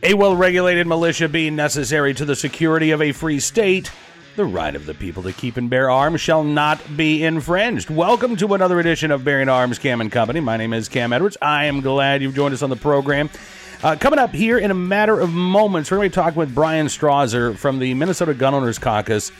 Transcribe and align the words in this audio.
A 0.00 0.14
well 0.14 0.36
regulated 0.36 0.86
militia 0.86 1.28
being 1.28 1.56
necessary 1.56 2.14
to 2.14 2.24
the 2.24 2.36
security 2.36 2.92
of 2.92 3.02
a 3.02 3.10
free 3.10 3.40
state, 3.40 3.90
the 4.36 4.44
right 4.44 4.76
of 4.76 4.86
the 4.86 4.94
people 4.94 5.24
to 5.24 5.32
keep 5.32 5.56
and 5.56 5.68
bear 5.68 5.90
arms 5.90 6.20
shall 6.20 6.44
not 6.44 6.96
be 6.96 7.24
infringed. 7.24 7.90
Welcome 7.90 8.36
to 8.36 8.54
another 8.54 8.78
edition 8.78 9.10
of 9.10 9.24
Bearing 9.24 9.48
Arms 9.48 9.76
Cam 9.76 10.00
and 10.00 10.12
Company. 10.12 10.38
My 10.38 10.56
name 10.56 10.72
is 10.72 10.88
Cam 10.88 11.12
Edwards. 11.12 11.36
I 11.42 11.64
am 11.64 11.80
glad 11.80 12.22
you've 12.22 12.36
joined 12.36 12.54
us 12.54 12.62
on 12.62 12.70
the 12.70 12.76
program. 12.76 13.28
Uh, 13.82 13.96
coming 13.96 14.20
up 14.20 14.32
here 14.32 14.56
in 14.56 14.70
a 14.70 14.74
matter 14.74 15.18
of 15.18 15.32
moments, 15.32 15.90
we're 15.90 15.96
going 15.96 16.10
to 16.10 16.14
be 16.16 16.22
talking 16.22 16.38
with 16.38 16.54
Bryan 16.54 16.86
Strawser 16.86 17.56
from 17.56 17.80
the 17.80 17.92
Minnesota 17.94 18.34
Gun 18.34 18.54
Owners 18.54 18.78
Caucus 18.78 19.32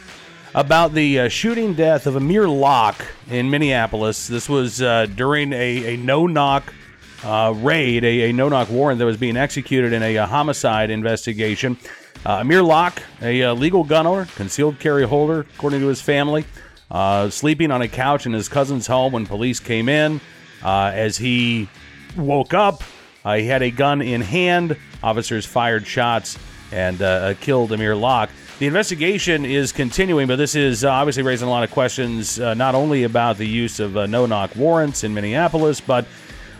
about 0.57 0.93
the 0.93 1.21
uh, 1.21 1.29
shooting 1.29 1.75
death 1.75 2.09
of 2.09 2.17
Amir 2.17 2.49
Locke 2.49 3.07
in 3.31 3.49
Minneapolis. 3.49 4.27
This 4.27 4.49
was 4.49 4.83
uh, 4.83 5.07
during 5.07 5.53
a, 5.53 5.95
a 5.95 5.97
no 5.99 6.27
knock 6.27 6.75
uh, 7.25 7.53
raid, 7.57 8.05
a, 8.05 8.31
a 8.31 8.33
no 8.33 8.49
knock 8.49 8.71
warrant 8.71 8.99
that 8.99 9.05
was 9.05 9.17
being 9.17 9.37
executed 9.37 9.93
in 9.93 10.03
a, 10.03 10.17
a 10.17 10.27
homicide 10.27 10.91
investigation. 10.91 11.77
Uh, 12.25 12.39
Amir 12.39 12.63
Locke, 12.63 13.03
a, 13.23 13.41
a, 13.43 13.55
legal 13.55 13.85
gun 13.85 14.07
owner, 14.07 14.27
concealed 14.35 14.79
carry 14.79 15.05
holder, 15.05 15.47
according 15.55 15.81
to 15.81 15.87
his 15.87 16.01
family, 16.01 16.45
uh, 16.91 17.31
sleeping 17.31 17.71
on 17.71 17.83
a 17.83 17.89
couch 17.89 18.27
in 18.27 18.33
his 18.33 18.49
cousin's 18.49 18.87
home 18.87 19.13
when 19.13 19.27
police 19.27 19.61
came 19.61 19.89
in. 19.89 20.21
Uh, 20.63 20.91
as 20.93 21.17
he 21.17 21.69
woke 22.17 22.55
up, 22.55 22.83
uh, 23.25 23.37
he 23.37 23.47
had 23.47 23.63
a 23.63 23.71
gun 23.71 24.03
in 24.03 24.21
hand. 24.21 24.77
Officers 25.03 25.47
fired 25.47 25.87
shots 25.87 26.39
and 26.73 27.01
uh, 27.01 27.35
killed 27.35 27.73
Amir 27.73 27.95
Locke. 27.95 28.31
The 28.59 28.67
investigation 28.67 29.45
is 29.45 29.71
continuing, 29.71 30.27
but 30.27 30.37
this 30.37 30.57
is 30.57 30.85
obviously 30.85 31.23
raising 31.23 31.47
a 31.47 31.51
lot 31.51 31.63
of 31.63 31.71
questions, 31.71 32.41
not 32.41 32.75
only 32.75 33.05
about 33.05 33.39
the 33.39 33.47
use 33.47 33.79
of 33.79 33.95
no 34.11 34.27
knock 34.27 34.57
warrants 34.57 35.05
in 35.05 35.15
Minneapolis, 35.15 35.81
but 35.81 36.07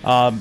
um, 0.05 0.41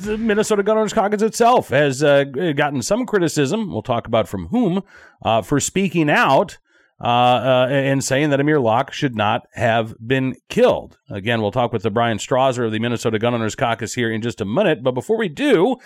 the 0.00 0.16
Minnesota 0.18 0.62
Gun 0.62 0.78
Owners 0.78 0.92
Caucus 0.92 1.22
itself 1.22 1.68
has 1.68 2.02
uh, 2.02 2.24
gotten 2.24 2.82
some 2.82 3.06
criticism. 3.06 3.72
We'll 3.72 3.82
talk 3.82 4.06
about 4.06 4.28
from 4.28 4.48
whom 4.48 4.82
uh, 5.22 5.42
for 5.42 5.60
speaking 5.60 6.10
out 6.10 6.58
uh, 7.02 7.06
uh 7.06 7.68
and 7.70 8.04
saying 8.04 8.28
that 8.28 8.40
Amir 8.40 8.60
Locke 8.60 8.92
should 8.92 9.16
not 9.16 9.46
have 9.54 9.94
been 10.06 10.36
killed. 10.50 10.98
Again, 11.08 11.40
we'll 11.40 11.50
talk 11.50 11.72
with 11.72 11.82
the 11.82 11.90
Bryan 11.90 12.18
Strawser 12.18 12.66
of 12.66 12.72
the 12.72 12.78
Minnesota 12.78 13.18
Gun 13.18 13.34
Owners 13.34 13.54
Caucus 13.54 13.94
here 13.94 14.10
in 14.10 14.20
just 14.20 14.40
a 14.40 14.44
minute. 14.44 14.82
But 14.82 14.92
before 14.92 15.16
we 15.16 15.28
do, 15.28 15.76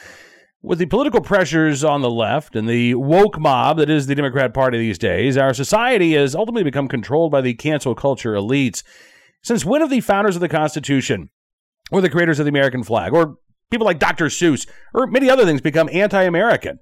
with 0.64 0.78
the 0.78 0.86
political 0.86 1.20
pressures 1.20 1.84
on 1.84 2.00
the 2.00 2.10
left 2.10 2.56
and 2.56 2.66
the 2.66 2.94
woke 2.94 3.38
mob 3.38 3.76
that 3.76 3.90
is 3.90 4.06
the 4.06 4.14
Democrat 4.14 4.54
Party 4.54 4.78
these 4.78 4.98
days, 4.98 5.36
our 5.36 5.52
society 5.52 6.14
has 6.14 6.34
ultimately 6.34 6.64
become 6.64 6.88
controlled 6.88 7.30
by 7.30 7.42
the 7.42 7.54
cancel 7.54 7.94
culture 7.94 8.32
elites. 8.32 8.82
Since 9.42 9.64
when 9.64 9.82
have 9.82 9.90
the 9.90 10.00
founders 10.00 10.36
of 10.36 10.40
the 10.40 10.48
Constitution 10.48 11.28
or 11.90 12.00
the 12.00 12.10
creators 12.10 12.38
of 12.38 12.44
the 12.44 12.50
American 12.50 12.82
flag, 12.82 13.12
or 13.12 13.36
people 13.70 13.86
like 13.86 13.98
Dr. 13.98 14.26
Seuss, 14.26 14.68
or 14.92 15.06
many 15.06 15.28
other 15.30 15.44
things 15.44 15.60
become 15.60 15.88
anti 15.92 16.22
American. 16.22 16.78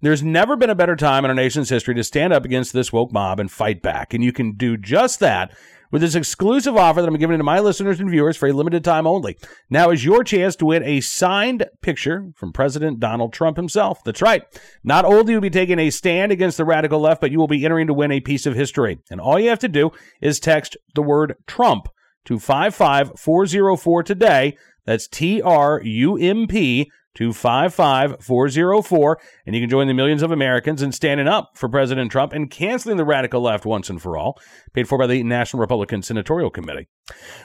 There's 0.00 0.22
never 0.22 0.56
been 0.56 0.70
a 0.70 0.74
better 0.74 0.96
time 0.96 1.24
in 1.24 1.30
our 1.30 1.34
nation's 1.34 1.68
history 1.68 1.94
to 1.94 2.02
stand 2.02 2.32
up 2.32 2.44
against 2.44 2.72
this 2.72 2.92
woke 2.92 3.12
mob 3.12 3.38
and 3.38 3.50
fight 3.50 3.82
back. 3.82 4.12
And 4.12 4.24
you 4.24 4.32
can 4.32 4.54
do 4.56 4.76
just 4.76 5.20
that 5.20 5.56
with 5.92 6.00
this 6.00 6.16
exclusive 6.16 6.76
offer 6.76 7.00
that 7.00 7.06
I'm 7.06 7.16
giving 7.18 7.38
to 7.38 7.44
my 7.44 7.60
listeners 7.60 8.00
and 8.00 8.10
viewers 8.10 8.36
for 8.36 8.48
a 8.48 8.52
limited 8.52 8.82
time 8.82 9.06
only. 9.06 9.36
Now 9.70 9.90
is 9.90 10.04
your 10.04 10.24
chance 10.24 10.56
to 10.56 10.64
win 10.64 10.82
a 10.82 11.00
signed 11.00 11.66
picture 11.82 12.32
from 12.34 12.52
President 12.52 12.98
Donald 12.98 13.32
Trump 13.32 13.56
himself. 13.56 14.02
That's 14.02 14.22
right. 14.22 14.42
Not 14.82 15.04
only 15.04 15.22
will 15.22 15.30
you 15.30 15.40
be 15.42 15.50
taking 15.50 15.78
a 15.78 15.90
stand 15.90 16.32
against 16.32 16.56
the 16.56 16.64
radical 16.64 16.98
left, 16.98 17.20
but 17.20 17.30
you 17.30 17.38
will 17.38 17.46
be 17.46 17.64
entering 17.64 17.86
to 17.86 17.94
win 17.94 18.10
a 18.10 18.20
piece 18.20 18.46
of 18.46 18.56
history. 18.56 18.98
And 19.08 19.20
all 19.20 19.38
you 19.38 19.50
have 19.50 19.60
to 19.60 19.68
do 19.68 19.92
is 20.20 20.40
text 20.40 20.76
the 20.96 21.02
word 21.02 21.36
Trump 21.46 21.86
to 22.24 22.38
55404 22.38 24.02
today. 24.02 24.56
That's 24.84 25.06
T 25.06 25.40
R 25.40 25.80
U 25.82 26.16
M 26.16 26.46
P 26.46 26.90
to 27.14 27.32
55404. 27.32 29.20
And 29.46 29.54
you 29.54 29.62
can 29.62 29.70
join 29.70 29.86
the 29.86 29.94
millions 29.94 30.22
of 30.22 30.30
Americans 30.30 30.82
in 30.82 30.92
standing 30.92 31.28
up 31.28 31.50
for 31.54 31.68
President 31.68 32.10
Trump 32.10 32.32
and 32.32 32.50
canceling 32.50 32.96
the 32.96 33.04
radical 33.04 33.42
left 33.42 33.66
once 33.66 33.90
and 33.90 34.00
for 34.00 34.16
all, 34.16 34.40
paid 34.72 34.88
for 34.88 34.98
by 34.98 35.06
the 35.06 35.22
National 35.22 35.60
Republican 35.60 36.02
Senatorial 36.02 36.50
Committee. 36.50 36.88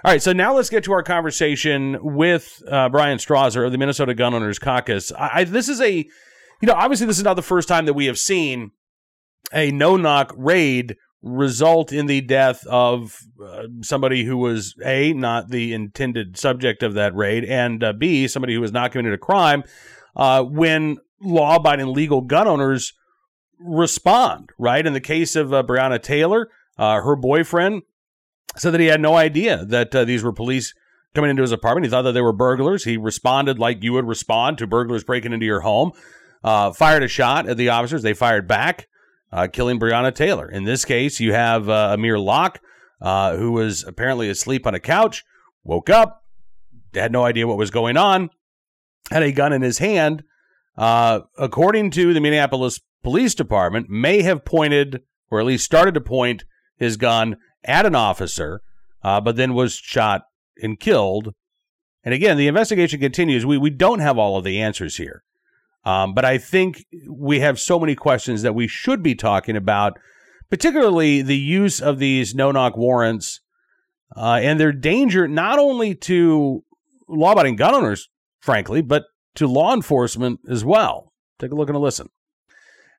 All 0.05 0.11
right, 0.11 0.21
so 0.21 0.31
now 0.33 0.55
let's 0.55 0.69
get 0.69 0.83
to 0.85 0.93
our 0.93 1.03
conversation 1.03 1.97
with 2.01 2.61
uh, 2.69 2.89
Bryan 2.89 3.17
Strawser 3.17 3.65
of 3.65 3.71
the 3.71 3.77
Minnesota 3.77 4.13
Gun 4.13 4.33
Owners 4.33 4.59
Caucus. 4.59 5.11
I, 5.11 5.29
I, 5.33 5.43
this 5.43 5.67
is 5.67 5.81
a, 5.81 5.91
you 5.91 6.07
know, 6.63 6.73
obviously 6.73 7.07
this 7.07 7.17
is 7.17 7.23
not 7.23 7.35
the 7.35 7.41
first 7.41 7.67
time 7.67 7.85
that 7.85 7.93
we 7.93 8.05
have 8.05 8.19
seen 8.19 8.71
a 9.53 9.71
no 9.71 9.97
knock 9.97 10.33
raid 10.37 10.95
result 11.27 11.91
in 11.91 12.05
the 12.05 12.21
death 12.21 12.65
of 12.67 13.19
uh, 13.43 13.63
somebody 13.81 14.23
who 14.23 14.37
was 14.37 14.75
a 14.85 15.13
not 15.13 15.49
the 15.49 15.73
intended 15.73 16.37
subject 16.37 16.83
of 16.83 16.93
that 16.93 17.15
raid 17.15 17.43
and 17.43 17.83
uh, 17.83 17.93
b 17.93 18.27
somebody 18.27 18.53
who 18.53 18.61
was 18.61 18.71
not 18.71 18.91
committed 18.91 19.13
a 19.13 19.17
crime 19.17 19.63
uh, 20.15 20.43
when 20.43 20.97
law-abiding 21.21 21.93
legal 21.93 22.21
gun 22.21 22.47
owners 22.47 22.93
respond 23.59 24.49
right? 24.57 24.85
In 24.85 24.93
the 24.93 25.01
case 25.01 25.35
of 25.35 25.53
uh, 25.53 25.63
breonna 25.63 26.01
taylor 26.01 26.49
uh, 26.77 27.01
her 27.01 27.15
boyfriend 27.15 27.83
said 28.55 28.71
that 28.71 28.81
he 28.81 28.87
had 28.87 29.01
no 29.01 29.15
idea 29.15 29.65
that 29.65 29.93
uh, 29.95 30.05
these 30.05 30.23
were 30.23 30.33
police 30.33 30.73
coming 31.13 31.29
into 31.29 31.41
his 31.41 31.51
apartment. 31.51 31.85
He 31.85 31.89
thought 31.89 32.03
that 32.03 32.11
they 32.11 32.21
were 32.21 32.33
burglars. 32.33 32.83
He 32.83 32.97
responded 32.97 33.57
like 33.57 33.83
you 33.83 33.93
would 33.93 34.07
respond 34.07 34.57
to 34.59 34.67
burglars 34.67 35.03
breaking 35.03 35.33
into 35.33 35.45
your 35.45 35.61
home 35.61 35.91
fired 36.43 37.03
a 37.03 37.07
shot 37.07 37.47
at 37.47 37.57
the 37.57 37.69
officers. 37.69 38.03
They 38.03 38.13
fired 38.13 38.47
back 38.47 38.87
uh, 39.37 39.47
killing 39.47 39.79
Breonna 39.79 40.13
Taylor. 40.13 40.49
In 40.49 40.63
this 40.63 40.83
case, 40.83 41.19
you 41.19 41.31
have 41.31 41.69
uh, 41.69 41.91
Amir 41.93 42.17
Locke, 42.17 42.59
uh, 42.99 43.37
who 43.37 43.51
was 43.51 43.83
apparently 43.83 44.29
asleep 44.29 44.65
on 44.65 44.73
a 44.73 44.79
couch, 44.79 45.23
woke 45.63 45.91
up, 45.91 46.23
had 46.95 47.11
no 47.11 47.23
idea 47.23 47.45
what 47.45 47.57
was 47.57 47.69
going 47.69 47.97
on, 47.97 48.31
had 49.11 49.21
a 49.21 49.31
gun 49.31 49.53
in 49.53 49.61
his 49.61 49.77
hand. 49.77 50.23
Uh, 50.75 51.19
according 51.37 51.91
to 51.91 52.15
the 52.15 52.19
Minneapolis 52.19 52.79
Police 53.03 53.35
Department, 53.35 53.89
may 53.89 54.23
have 54.23 54.43
pointed, 54.43 55.03
or 55.29 55.39
at 55.39 55.45
least 55.45 55.65
started 55.65 55.93
to 55.93 56.01
point, 56.01 56.43
his 56.77 56.97
gun 56.97 57.37
at 57.63 57.85
an 57.85 57.93
officer, 57.93 58.63
uh, 59.03 59.21
but 59.21 59.35
then 59.35 59.53
was 59.53 59.75
shot 59.75 60.23
and 60.63 60.79
killed. 60.79 61.35
And 62.03 62.11
again, 62.11 62.37
the 62.37 62.47
investigation 62.47 62.99
continues. 62.99 63.45
We 63.45 63.59
we 63.59 63.69
don't 63.69 63.99
have 63.99 64.17
all 64.17 64.35
of 64.35 64.43
the 64.43 64.59
answers 64.59 64.97
here. 64.97 65.23
Um, 65.87 66.13
but 66.13 66.25
I 66.25 66.37
think 66.37 66.85
we 67.09 67.39
have 67.39 67.61
so 67.61 67.79
many 67.79 67.95
questions 67.95 68.41
that 68.41 68.53
we 68.53 68.67
should 68.67 69.01
be 69.01 69.15
talking 69.15 69.55
about, 69.55 69.97
particularly 70.49 71.21
the 71.21 71.37
use 71.37 71.79
of 71.79 71.97
these 71.97 72.35
no 72.35 72.51
knock 72.51 72.75
warrants 72.75 73.39
uh, 74.13 74.39
and 74.41 74.59
their 74.59 74.73
danger 74.73 75.29
not 75.29 75.59
only 75.59 75.95
to 75.95 76.65
law 77.07 77.31
abiding 77.31 77.55
gun 77.55 77.73
owners, 77.73 78.09
frankly, 78.41 78.81
but 78.81 79.05
to 79.35 79.47
law 79.47 79.73
enforcement 79.73 80.41
as 80.49 80.65
well. 80.65 81.13
Take 81.39 81.51
a 81.51 81.55
look 81.55 81.69
and 81.69 81.77
a 81.77 81.79
listen. 81.79 82.09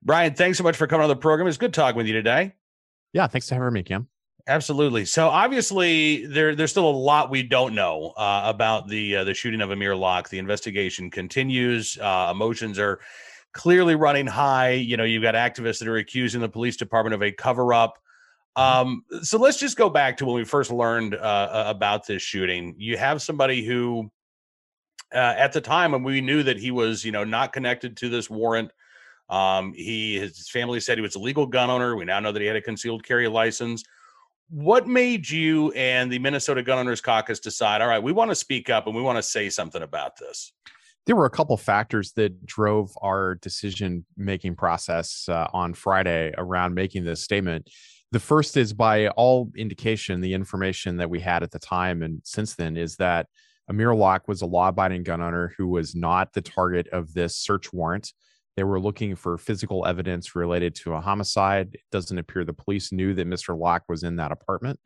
Bryan, 0.02 0.32
thanks 0.32 0.56
so 0.56 0.64
much 0.64 0.76
for 0.76 0.86
coming 0.86 1.02
on 1.02 1.10
the 1.10 1.16
program. 1.16 1.46
It's 1.46 1.58
good 1.58 1.74
talking 1.74 1.98
with 1.98 2.06
you 2.06 2.14
today. 2.14 2.54
Yeah, 3.12 3.26
thanks 3.26 3.50
for 3.50 3.56
having 3.56 3.74
me, 3.74 3.82
Cam. 3.82 4.08
Absolutely. 4.48 5.04
So 5.04 5.28
obviously, 5.28 6.24
there 6.24 6.54
there's 6.54 6.70
still 6.70 6.88
a 6.88 6.90
lot 6.90 7.28
we 7.28 7.42
don't 7.42 7.74
know 7.74 8.14
uh, 8.16 8.44
about 8.46 8.88
the 8.88 9.16
uh, 9.16 9.24
the 9.24 9.34
shooting 9.34 9.60
of 9.60 9.70
Amir 9.70 9.94
Locke. 9.94 10.30
The 10.30 10.38
investigation 10.38 11.10
continues. 11.10 11.98
Uh, 12.00 12.28
emotions 12.30 12.78
are 12.78 12.98
clearly 13.52 13.94
running 13.94 14.26
high. 14.26 14.70
You 14.70 14.96
know, 14.96 15.04
you've 15.04 15.22
got 15.22 15.34
activists 15.34 15.80
that 15.80 15.88
are 15.88 15.98
accusing 15.98 16.40
the 16.40 16.48
police 16.48 16.78
department 16.78 17.12
of 17.12 17.22
a 17.22 17.30
cover 17.30 17.74
up. 17.74 17.98
Mm-hmm. 18.56 18.88
Um, 18.88 19.22
so 19.22 19.36
let's 19.36 19.58
just 19.58 19.76
go 19.76 19.90
back 19.90 20.16
to 20.16 20.24
when 20.24 20.34
we 20.36 20.44
first 20.44 20.72
learned 20.72 21.14
uh, 21.14 21.64
about 21.66 22.06
this 22.06 22.22
shooting. 22.22 22.74
You 22.78 22.96
have 22.96 23.20
somebody 23.20 23.62
who, 23.62 24.10
uh, 25.14 25.34
at 25.36 25.52
the 25.52 25.60
time, 25.60 25.92
when 25.92 26.04
we 26.04 26.22
knew 26.22 26.42
that 26.44 26.58
he 26.58 26.70
was, 26.70 27.04
you 27.04 27.12
know, 27.12 27.22
not 27.22 27.52
connected 27.52 27.98
to 27.98 28.08
this 28.08 28.30
warrant. 28.30 28.70
Um, 29.28 29.74
he 29.74 30.18
his 30.18 30.48
family 30.48 30.80
said 30.80 30.96
he 30.96 31.02
was 31.02 31.16
a 31.16 31.20
legal 31.20 31.44
gun 31.44 31.68
owner. 31.68 31.96
We 31.96 32.06
now 32.06 32.18
know 32.18 32.32
that 32.32 32.40
he 32.40 32.46
had 32.46 32.56
a 32.56 32.62
concealed 32.62 33.04
carry 33.04 33.28
license 33.28 33.84
what 34.50 34.86
made 34.86 35.28
you 35.28 35.72
and 35.72 36.10
the 36.10 36.18
Minnesota 36.18 36.62
Gun 36.62 36.78
Owners 36.78 37.00
Caucus 37.00 37.40
decide, 37.40 37.80
all 37.80 37.88
right, 37.88 38.02
we 38.02 38.12
want 38.12 38.30
to 38.30 38.34
speak 38.34 38.70
up 38.70 38.86
and 38.86 38.94
we 38.94 39.02
want 39.02 39.16
to 39.16 39.22
say 39.22 39.50
something 39.50 39.82
about 39.82 40.16
this? 40.16 40.52
There 41.06 41.16
were 41.16 41.26
a 41.26 41.30
couple 41.30 41.56
factors 41.56 42.12
that 42.12 42.44
drove 42.44 42.90
our 43.02 43.36
decision 43.36 44.04
making 44.16 44.56
process 44.56 45.26
uh, 45.28 45.46
on 45.52 45.74
Friday 45.74 46.32
around 46.36 46.74
making 46.74 47.04
this 47.04 47.22
statement. 47.22 47.68
The 48.12 48.20
first 48.20 48.56
is 48.56 48.72
by 48.72 49.08
all 49.08 49.50
indication, 49.56 50.20
the 50.20 50.34
information 50.34 50.96
that 50.98 51.10
we 51.10 51.20
had 51.20 51.42
at 51.42 51.50
the 51.50 51.58
time 51.58 52.02
and 52.02 52.20
since 52.24 52.54
then 52.54 52.76
is 52.76 52.96
that 52.96 53.26
Amir 53.68 53.94
Locke 53.94 54.28
was 54.28 54.40
a 54.40 54.46
law 54.46 54.68
abiding 54.68 55.02
gun 55.02 55.20
owner 55.20 55.52
who 55.58 55.66
was 55.66 55.94
not 55.94 56.32
the 56.32 56.40
target 56.40 56.88
of 56.88 57.12
this 57.12 57.36
search 57.36 57.70
warrant. 57.72 58.12
They 58.58 58.64
were 58.64 58.80
looking 58.80 59.14
for 59.14 59.38
physical 59.38 59.86
evidence 59.86 60.34
related 60.34 60.74
to 60.82 60.94
a 60.94 61.00
homicide. 61.00 61.74
It 61.74 61.80
doesn't 61.92 62.18
appear 62.18 62.44
the 62.44 62.52
police 62.52 62.90
knew 62.90 63.14
that 63.14 63.28
Mr. 63.28 63.56
Locke 63.56 63.84
was 63.88 64.02
in 64.02 64.16
that 64.16 64.32
apartment. 64.32 64.80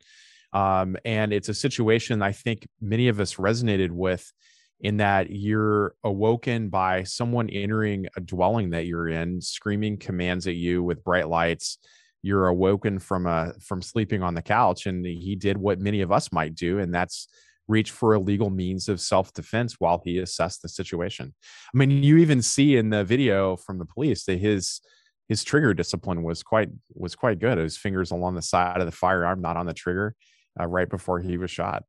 Um, 0.53 0.95
and 1.05 1.33
it's 1.33 1.49
a 1.49 1.55
situation 1.55 2.21
I 2.21 2.33
think 2.33 2.67
many 2.79 3.07
of 3.07 3.19
us 3.19 3.37
resonated 3.37 3.89
with 3.89 4.31
in 4.79 4.97
that 4.97 5.31
you're 5.31 5.95
awoken 6.03 6.69
by 6.69 7.01
someone 7.01 7.49
entering 7.49 8.05
a 8.15 8.21
dwelling 8.21 8.69
that 8.69 8.85
you're 8.85 9.09
in, 9.09 9.41
screaming 9.41 9.97
commands 9.97 10.45
at 10.45 10.53
you 10.53 10.83
with 10.83 11.03
bright 11.03 11.27
lights. 11.27 11.79
You're 12.21 12.49
awoken 12.49 12.99
from 12.99 13.25
a 13.25 13.53
from 13.59 13.81
sleeping 13.81 14.21
on 14.21 14.35
the 14.35 14.43
couch, 14.43 14.85
and 14.85 15.03
he 15.03 15.35
did 15.35 15.57
what 15.57 15.79
many 15.79 16.01
of 16.01 16.11
us 16.11 16.31
might 16.31 16.53
do, 16.53 16.77
and 16.77 16.93
that's 16.93 17.27
reach 17.67 17.91
for 17.91 18.13
a 18.13 18.19
legal 18.19 18.49
means 18.49 18.89
of 18.89 18.99
self-defense 18.99 19.75
while 19.79 20.01
he 20.03 20.19
assessed 20.19 20.61
the 20.61 20.69
situation. 20.69 21.33
I 21.73 21.77
mean, 21.77 21.91
you 22.03 22.17
even 22.17 22.41
see 22.41 22.75
in 22.75 22.89
the 22.89 23.03
video 23.03 23.55
from 23.55 23.79
the 23.79 23.85
police 23.85 24.25
that 24.25 24.39
his 24.39 24.81
his 25.29 25.43
trigger 25.43 25.73
discipline 25.73 26.23
was 26.23 26.43
quite 26.43 26.69
was 26.93 27.15
quite 27.15 27.39
good. 27.39 27.57
His 27.57 27.77
fingers 27.77 28.11
along 28.11 28.35
the 28.35 28.41
side 28.41 28.79
of 28.79 28.85
the 28.85 28.91
firearm, 28.91 29.41
not 29.41 29.57
on 29.57 29.65
the 29.65 29.73
trigger, 29.73 30.15
uh, 30.59 30.67
right 30.67 30.89
before 30.89 31.19
he 31.19 31.37
was 31.37 31.49
shot. 31.49 31.83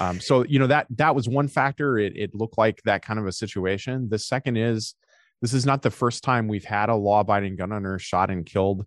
Um, 0.00 0.20
so 0.20 0.44
you 0.44 0.58
know 0.58 0.66
that 0.68 0.86
that 0.96 1.14
was 1.14 1.28
one 1.28 1.48
factor. 1.48 1.98
It, 1.98 2.16
it 2.16 2.34
looked 2.34 2.58
like 2.58 2.82
that 2.84 3.02
kind 3.02 3.18
of 3.18 3.26
a 3.26 3.32
situation. 3.32 4.08
The 4.08 4.18
second 4.18 4.56
is 4.56 4.94
this 5.40 5.54
is 5.54 5.64
not 5.64 5.82
the 5.82 5.90
first 5.90 6.22
time 6.22 6.48
we've 6.48 6.64
had 6.64 6.90
a 6.90 6.94
law-abiding 6.94 7.56
gun 7.56 7.72
owner 7.72 7.98
shot 7.98 8.30
and 8.30 8.44
killed 8.44 8.84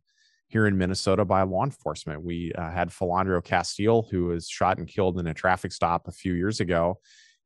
here 0.54 0.68
in 0.68 0.78
Minnesota 0.78 1.26
by 1.26 1.42
law 1.42 1.64
enforcement. 1.64 2.22
We 2.22 2.54
uh, 2.54 2.70
had 2.70 2.90
Philando 2.90 3.44
Castile, 3.44 4.08
who 4.10 4.26
was 4.26 4.48
shot 4.48 4.78
and 4.78 4.88
killed 4.88 5.20
in 5.20 5.26
a 5.26 5.34
traffic 5.34 5.72
stop 5.72 6.08
a 6.08 6.12
few 6.12 6.34
years 6.34 6.60
ago, 6.60 7.00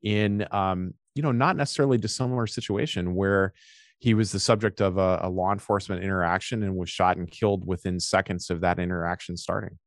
in 0.04 0.45
um, 0.51 0.94
you 1.15 1.24
know 1.24 1.31
not 1.31 1.56
necessarily 1.56 1.98
dissimilar 1.98 2.48
situation 2.48 3.15
where 3.15 3.54
he 4.00 4.13
was 4.13 4.33
the 4.33 4.42
subject 4.42 4.81
of 4.81 4.98
a, 4.98 5.21
a 5.24 5.30
law 5.30 5.54
enforcement 5.54 6.04
interaction 6.04 6.62
and 6.63 6.75
was 6.75 6.89
shot 6.89 7.15
and 7.15 7.31
killed 7.31 7.65
within 7.65 7.98
seconds 7.98 8.50
of 8.50 8.59
that 8.62 8.77
interaction 8.77 9.38
starting 9.38 9.80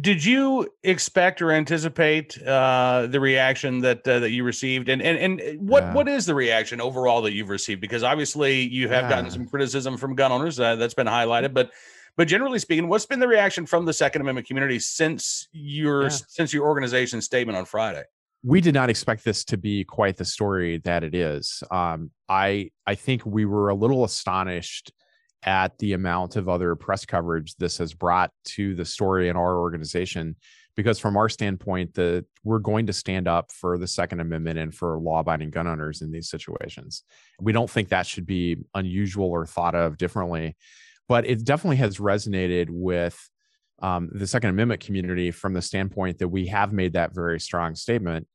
did 0.00 0.24
you 0.24 0.68
expect 0.84 1.42
or 1.42 1.50
anticipate 1.50 2.40
uh, 2.42 3.08
the 3.08 3.18
reaction 3.18 3.80
that 3.80 4.06
uh, 4.06 4.20
that 4.20 4.30
you 4.30 4.44
received, 4.44 4.88
and 4.88 5.02
and 5.02 5.40
and 5.40 5.68
what 5.68 5.82
yeah. 5.82 5.94
what 5.94 6.08
is 6.08 6.26
the 6.26 6.34
reaction 6.34 6.80
overall 6.80 7.22
that 7.22 7.32
you've 7.32 7.48
received? 7.48 7.80
Because 7.80 8.04
obviously 8.04 8.60
you 8.60 8.88
have 8.88 9.04
yeah. 9.04 9.08
gotten 9.08 9.30
some 9.30 9.46
criticism 9.46 9.96
from 9.96 10.14
gun 10.14 10.30
owners 10.30 10.60
uh, 10.60 10.76
that's 10.76 10.94
been 10.94 11.08
highlighted, 11.08 11.52
but 11.52 11.72
but 12.16 12.28
generally 12.28 12.60
speaking, 12.60 12.88
what's 12.88 13.06
been 13.06 13.18
the 13.18 13.26
reaction 13.26 13.66
from 13.66 13.84
the 13.84 13.92
Second 13.92 14.22
Amendment 14.22 14.46
community 14.46 14.78
since 14.78 15.48
your 15.52 16.04
yeah. 16.04 16.08
since 16.28 16.52
your 16.52 16.66
organization's 16.66 17.24
statement 17.24 17.58
on 17.58 17.64
Friday? 17.64 18.04
We 18.42 18.60
did 18.60 18.74
not 18.74 18.90
expect 18.90 19.24
this 19.24 19.44
to 19.46 19.58
be 19.58 19.84
quite 19.84 20.16
the 20.16 20.24
story 20.24 20.78
that 20.78 21.02
it 21.02 21.14
is. 21.14 21.64
Um, 21.70 22.12
I 22.28 22.70
I 22.86 22.94
think 22.94 23.26
we 23.26 23.44
were 23.44 23.70
a 23.70 23.74
little 23.74 24.04
astonished 24.04 24.92
at 25.44 25.76
the 25.78 25.94
amount 25.94 26.36
of 26.36 26.48
other 26.48 26.74
press 26.74 27.04
coverage 27.04 27.54
this 27.56 27.78
has 27.78 27.94
brought 27.94 28.30
to 28.44 28.74
the 28.74 28.84
story 28.84 29.28
in 29.28 29.36
our 29.36 29.58
organization 29.58 30.36
because 30.76 30.98
from 30.98 31.16
our 31.16 31.28
standpoint 31.28 31.94
the 31.94 32.24
we're 32.44 32.58
going 32.58 32.86
to 32.86 32.92
stand 32.92 33.26
up 33.26 33.50
for 33.52 33.78
the 33.78 33.86
second 33.86 34.20
amendment 34.20 34.58
and 34.58 34.74
for 34.74 34.98
law-abiding 34.98 35.50
gun 35.50 35.66
owners 35.66 36.02
in 36.02 36.10
these 36.10 36.28
situations. 36.28 37.02
We 37.40 37.52
don't 37.52 37.70
think 37.70 37.88
that 37.88 38.06
should 38.06 38.26
be 38.26 38.58
unusual 38.74 39.30
or 39.30 39.46
thought 39.46 39.74
of 39.74 39.96
differently 39.96 40.56
but 41.10 41.26
it 41.26 41.44
definitely 41.44 41.78
has 41.78 41.98
resonated 41.98 42.68
with 42.70 43.18
um, 43.82 44.10
the 44.12 44.28
second 44.28 44.50
amendment 44.50 44.80
community 44.80 45.32
from 45.32 45.54
the 45.54 45.60
standpoint 45.60 46.18
that 46.18 46.28
we 46.28 46.46
have 46.46 46.72
made 46.72 46.92
that 46.92 47.12
very 47.12 47.40
strong 47.40 47.74
statement 47.74 48.28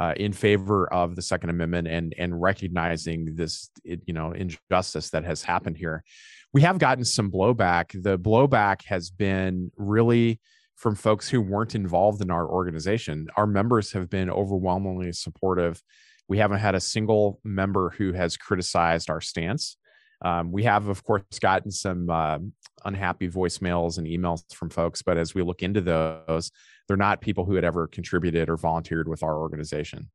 uh, 0.00 0.14
in 0.16 0.32
favor 0.32 0.90
of 0.90 1.14
the 1.14 1.20
second 1.20 1.50
amendment 1.50 1.86
and 1.86 2.14
and 2.16 2.40
recognizing 2.40 3.34
this 3.34 3.68
you 3.84 4.14
know 4.14 4.32
injustice 4.32 5.10
that 5.10 5.26
has 5.26 5.42
happened 5.42 5.76
here 5.76 6.02
we 6.52 6.62
have 6.62 6.78
gotten 6.78 7.04
some 7.04 7.30
blowback. 7.30 8.00
The 8.02 8.18
blowback 8.18 8.84
has 8.84 9.10
been 9.10 9.70
really 9.76 10.40
from 10.76 10.94
folks 10.94 11.28
who 11.28 11.40
weren't 11.40 11.74
involved 11.74 12.22
in 12.22 12.30
our 12.30 12.46
organization. 12.46 13.28
Our 13.36 13.46
members 13.46 13.92
have 13.92 14.10
been 14.10 14.30
overwhelmingly 14.30 15.12
supportive. 15.12 15.82
We 16.28 16.38
haven't 16.38 16.58
had 16.58 16.74
a 16.74 16.80
single 16.80 17.40
member 17.44 17.90
who 17.90 18.12
has 18.12 18.36
criticized 18.36 19.08
our 19.08 19.20
stance. 19.20 19.76
Um, 20.24 20.52
we 20.52 20.64
have, 20.64 20.88
of 20.88 21.02
course, 21.02 21.22
gotten 21.40 21.70
some 21.70 22.08
uh, 22.08 22.38
unhappy 22.84 23.28
voicemails 23.28 23.98
and 23.98 24.06
emails 24.06 24.42
from 24.54 24.70
folks, 24.70 25.02
but 25.02 25.16
as 25.16 25.34
we 25.34 25.42
look 25.42 25.62
into 25.62 25.80
those, 25.80 26.50
they're 26.86 26.96
not 26.96 27.20
people 27.20 27.44
who 27.44 27.54
had 27.54 27.64
ever 27.64 27.88
contributed 27.88 28.48
or 28.48 28.56
volunteered 28.56 29.08
with 29.08 29.22
our 29.22 29.36
organization. 29.38 30.10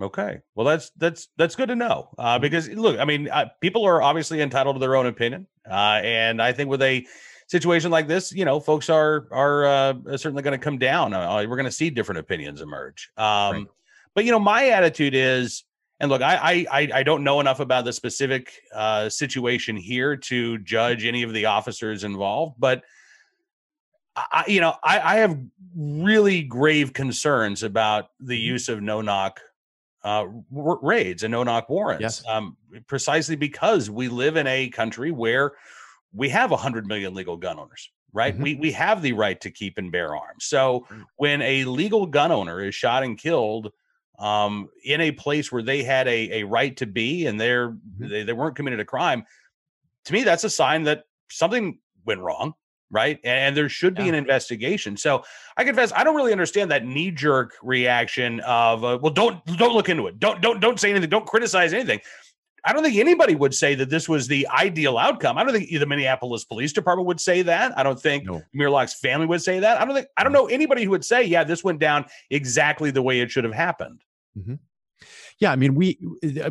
Okay. 0.00 0.40
Well, 0.54 0.66
that's 0.66 0.90
that's 0.96 1.28
that's 1.36 1.56
good 1.56 1.68
to 1.68 1.76
know 1.76 2.10
uh, 2.18 2.34
mm-hmm. 2.34 2.42
because 2.42 2.68
look, 2.68 2.98
I 2.98 3.04
mean, 3.04 3.28
uh, 3.28 3.46
people 3.60 3.84
are 3.84 4.00
obviously 4.00 4.40
entitled 4.40 4.76
to 4.76 4.80
their 4.80 4.96
own 4.96 5.06
opinion, 5.06 5.46
uh, 5.68 6.00
and 6.02 6.40
I 6.40 6.52
think 6.52 6.70
with 6.70 6.82
a 6.82 7.06
situation 7.48 7.90
like 7.90 8.06
this, 8.06 8.32
you 8.32 8.44
know, 8.44 8.60
folks 8.60 8.88
are 8.88 9.26
are 9.32 9.66
uh, 9.66 9.94
certainly 10.16 10.42
going 10.42 10.58
to 10.58 10.62
come 10.62 10.78
down. 10.78 11.12
Uh, 11.12 11.44
we're 11.48 11.56
going 11.56 11.64
to 11.64 11.72
see 11.72 11.90
different 11.90 12.20
opinions 12.20 12.60
emerge. 12.60 13.10
Um, 13.16 13.24
right. 13.24 13.66
But 14.14 14.24
you 14.24 14.30
know, 14.30 14.38
my 14.38 14.68
attitude 14.68 15.14
is, 15.14 15.64
and 15.98 16.10
look, 16.10 16.22
I 16.22 16.66
I 16.70 16.88
I 16.94 17.02
don't 17.02 17.24
know 17.24 17.40
enough 17.40 17.60
about 17.60 17.84
the 17.84 17.92
specific 17.92 18.52
uh, 18.74 19.08
situation 19.08 19.76
here 19.76 20.16
to 20.16 20.58
judge 20.58 21.04
any 21.04 21.22
of 21.24 21.32
the 21.32 21.46
officers 21.46 22.04
involved, 22.04 22.56
but. 22.58 22.82
I, 24.32 24.46
you 24.48 24.60
know, 24.60 24.74
I, 24.82 24.98
I 24.98 25.16
have 25.18 25.38
really 25.76 26.42
grave 26.42 26.92
concerns 26.92 27.62
about 27.62 28.10
the 28.18 28.34
mm-hmm. 28.34 28.46
use 28.46 28.68
of 28.68 28.82
no 28.82 29.00
knock 29.00 29.40
uh, 30.04 30.26
raids 30.50 31.22
and 31.22 31.32
no 31.32 31.42
knock 31.42 31.68
warrants. 31.68 32.02
Yes. 32.02 32.24
Um, 32.26 32.56
precisely 32.86 33.36
because 33.36 33.90
we 33.90 34.08
live 34.08 34.36
in 34.36 34.46
a 34.46 34.68
country 34.68 35.10
where 35.10 35.52
we 36.12 36.28
have 36.30 36.50
100 36.50 36.86
million 36.86 37.14
legal 37.14 37.36
gun 37.36 37.58
owners, 37.58 37.90
right? 38.12 38.34
Mm-hmm. 38.34 38.42
We, 38.42 38.54
we 38.56 38.72
have 38.72 39.02
the 39.02 39.12
right 39.12 39.40
to 39.40 39.50
keep 39.50 39.78
and 39.78 39.92
bear 39.92 40.16
arms. 40.16 40.44
So 40.44 40.86
when 41.16 41.42
a 41.42 41.64
legal 41.64 42.06
gun 42.06 42.32
owner 42.32 42.62
is 42.62 42.74
shot 42.74 43.02
and 43.02 43.18
killed 43.18 43.72
um, 44.18 44.68
in 44.84 45.00
a 45.00 45.12
place 45.12 45.52
where 45.52 45.62
they 45.62 45.82
had 45.82 46.08
a, 46.08 46.40
a 46.40 46.42
right 46.44 46.76
to 46.78 46.86
be 46.86 47.26
and 47.26 47.40
they're, 47.40 47.70
mm-hmm. 47.70 48.08
they, 48.08 48.22
they 48.24 48.32
weren't 48.32 48.56
committed 48.56 48.80
a 48.80 48.84
crime, 48.84 49.24
to 50.06 50.12
me, 50.12 50.22
that's 50.22 50.44
a 50.44 50.50
sign 50.50 50.84
that 50.84 51.04
something 51.28 51.78
went 52.06 52.20
wrong 52.20 52.54
right? 52.90 53.18
And 53.24 53.56
there 53.56 53.68
should 53.68 53.94
be 53.94 54.04
yeah. 54.04 54.10
an 54.10 54.14
investigation. 54.14 54.96
So 54.96 55.24
I 55.56 55.64
confess, 55.64 55.92
I 55.94 56.04
don't 56.04 56.16
really 56.16 56.32
understand 56.32 56.70
that 56.70 56.84
knee 56.84 57.10
jerk 57.10 57.54
reaction 57.62 58.40
of, 58.40 58.84
uh, 58.84 58.98
well, 59.00 59.12
don't 59.12 59.44
don't 59.58 59.74
look 59.74 59.88
into 59.88 60.06
it. 60.06 60.18
Don't 60.18 60.40
don't 60.40 60.60
don't 60.60 60.80
say 60.80 60.90
anything. 60.90 61.10
Don't 61.10 61.26
criticize 61.26 61.72
anything. 61.72 62.00
I 62.64 62.72
don't 62.72 62.82
think 62.82 62.96
anybody 62.96 63.34
would 63.34 63.54
say 63.54 63.74
that 63.76 63.88
this 63.88 64.08
was 64.08 64.26
the 64.26 64.46
ideal 64.48 64.98
outcome. 64.98 65.38
I 65.38 65.44
don't 65.44 65.52
think 65.52 65.70
the 65.70 65.86
Minneapolis 65.86 66.44
Police 66.44 66.72
Department 66.72 67.06
would 67.06 67.20
say 67.20 67.42
that. 67.42 67.76
I 67.78 67.82
don't 67.82 68.00
think 68.00 68.24
no. 68.26 68.42
Amir 68.52 68.68
Locke's 68.68 68.94
family 68.94 69.26
would 69.26 69.42
say 69.42 69.60
that. 69.60 69.80
I 69.80 69.84
don't 69.84 69.94
think 69.94 70.08
I 70.16 70.24
don't 70.24 70.32
know 70.32 70.46
anybody 70.46 70.84
who 70.84 70.90
would 70.90 71.04
say, 71.04 71.22
yeah, 71.22 71.44
this 71.44 71.62
went 71.62 71.78
down 71.78 72.04
exactly 72.30 72.90
the 72.90 73.02
way 73.02 73.20
it 73.20 73.30
should 73.30 73.44
have 73.44 73.54
happened. 73.54 74.02
Mm-hmm. 74.36 74.54
Yeah, 75.38 75.52
I 75.52 75.56
mean, 75.56 75.74
we 75.74 75.98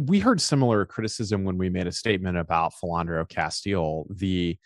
we 0.06 0.20
heard 0.20 0.40
similar 0.40 0.86
criticism 0.86 1.44
when 1.44 1.58
we 1.58 1.70
made 1.70 1.88
a 1.88 1.92
statement 1.92 2.38
about 2.38 2.74
Philando 2.82 3.28
Castile. 3.28 4.08
The 4.10 4.58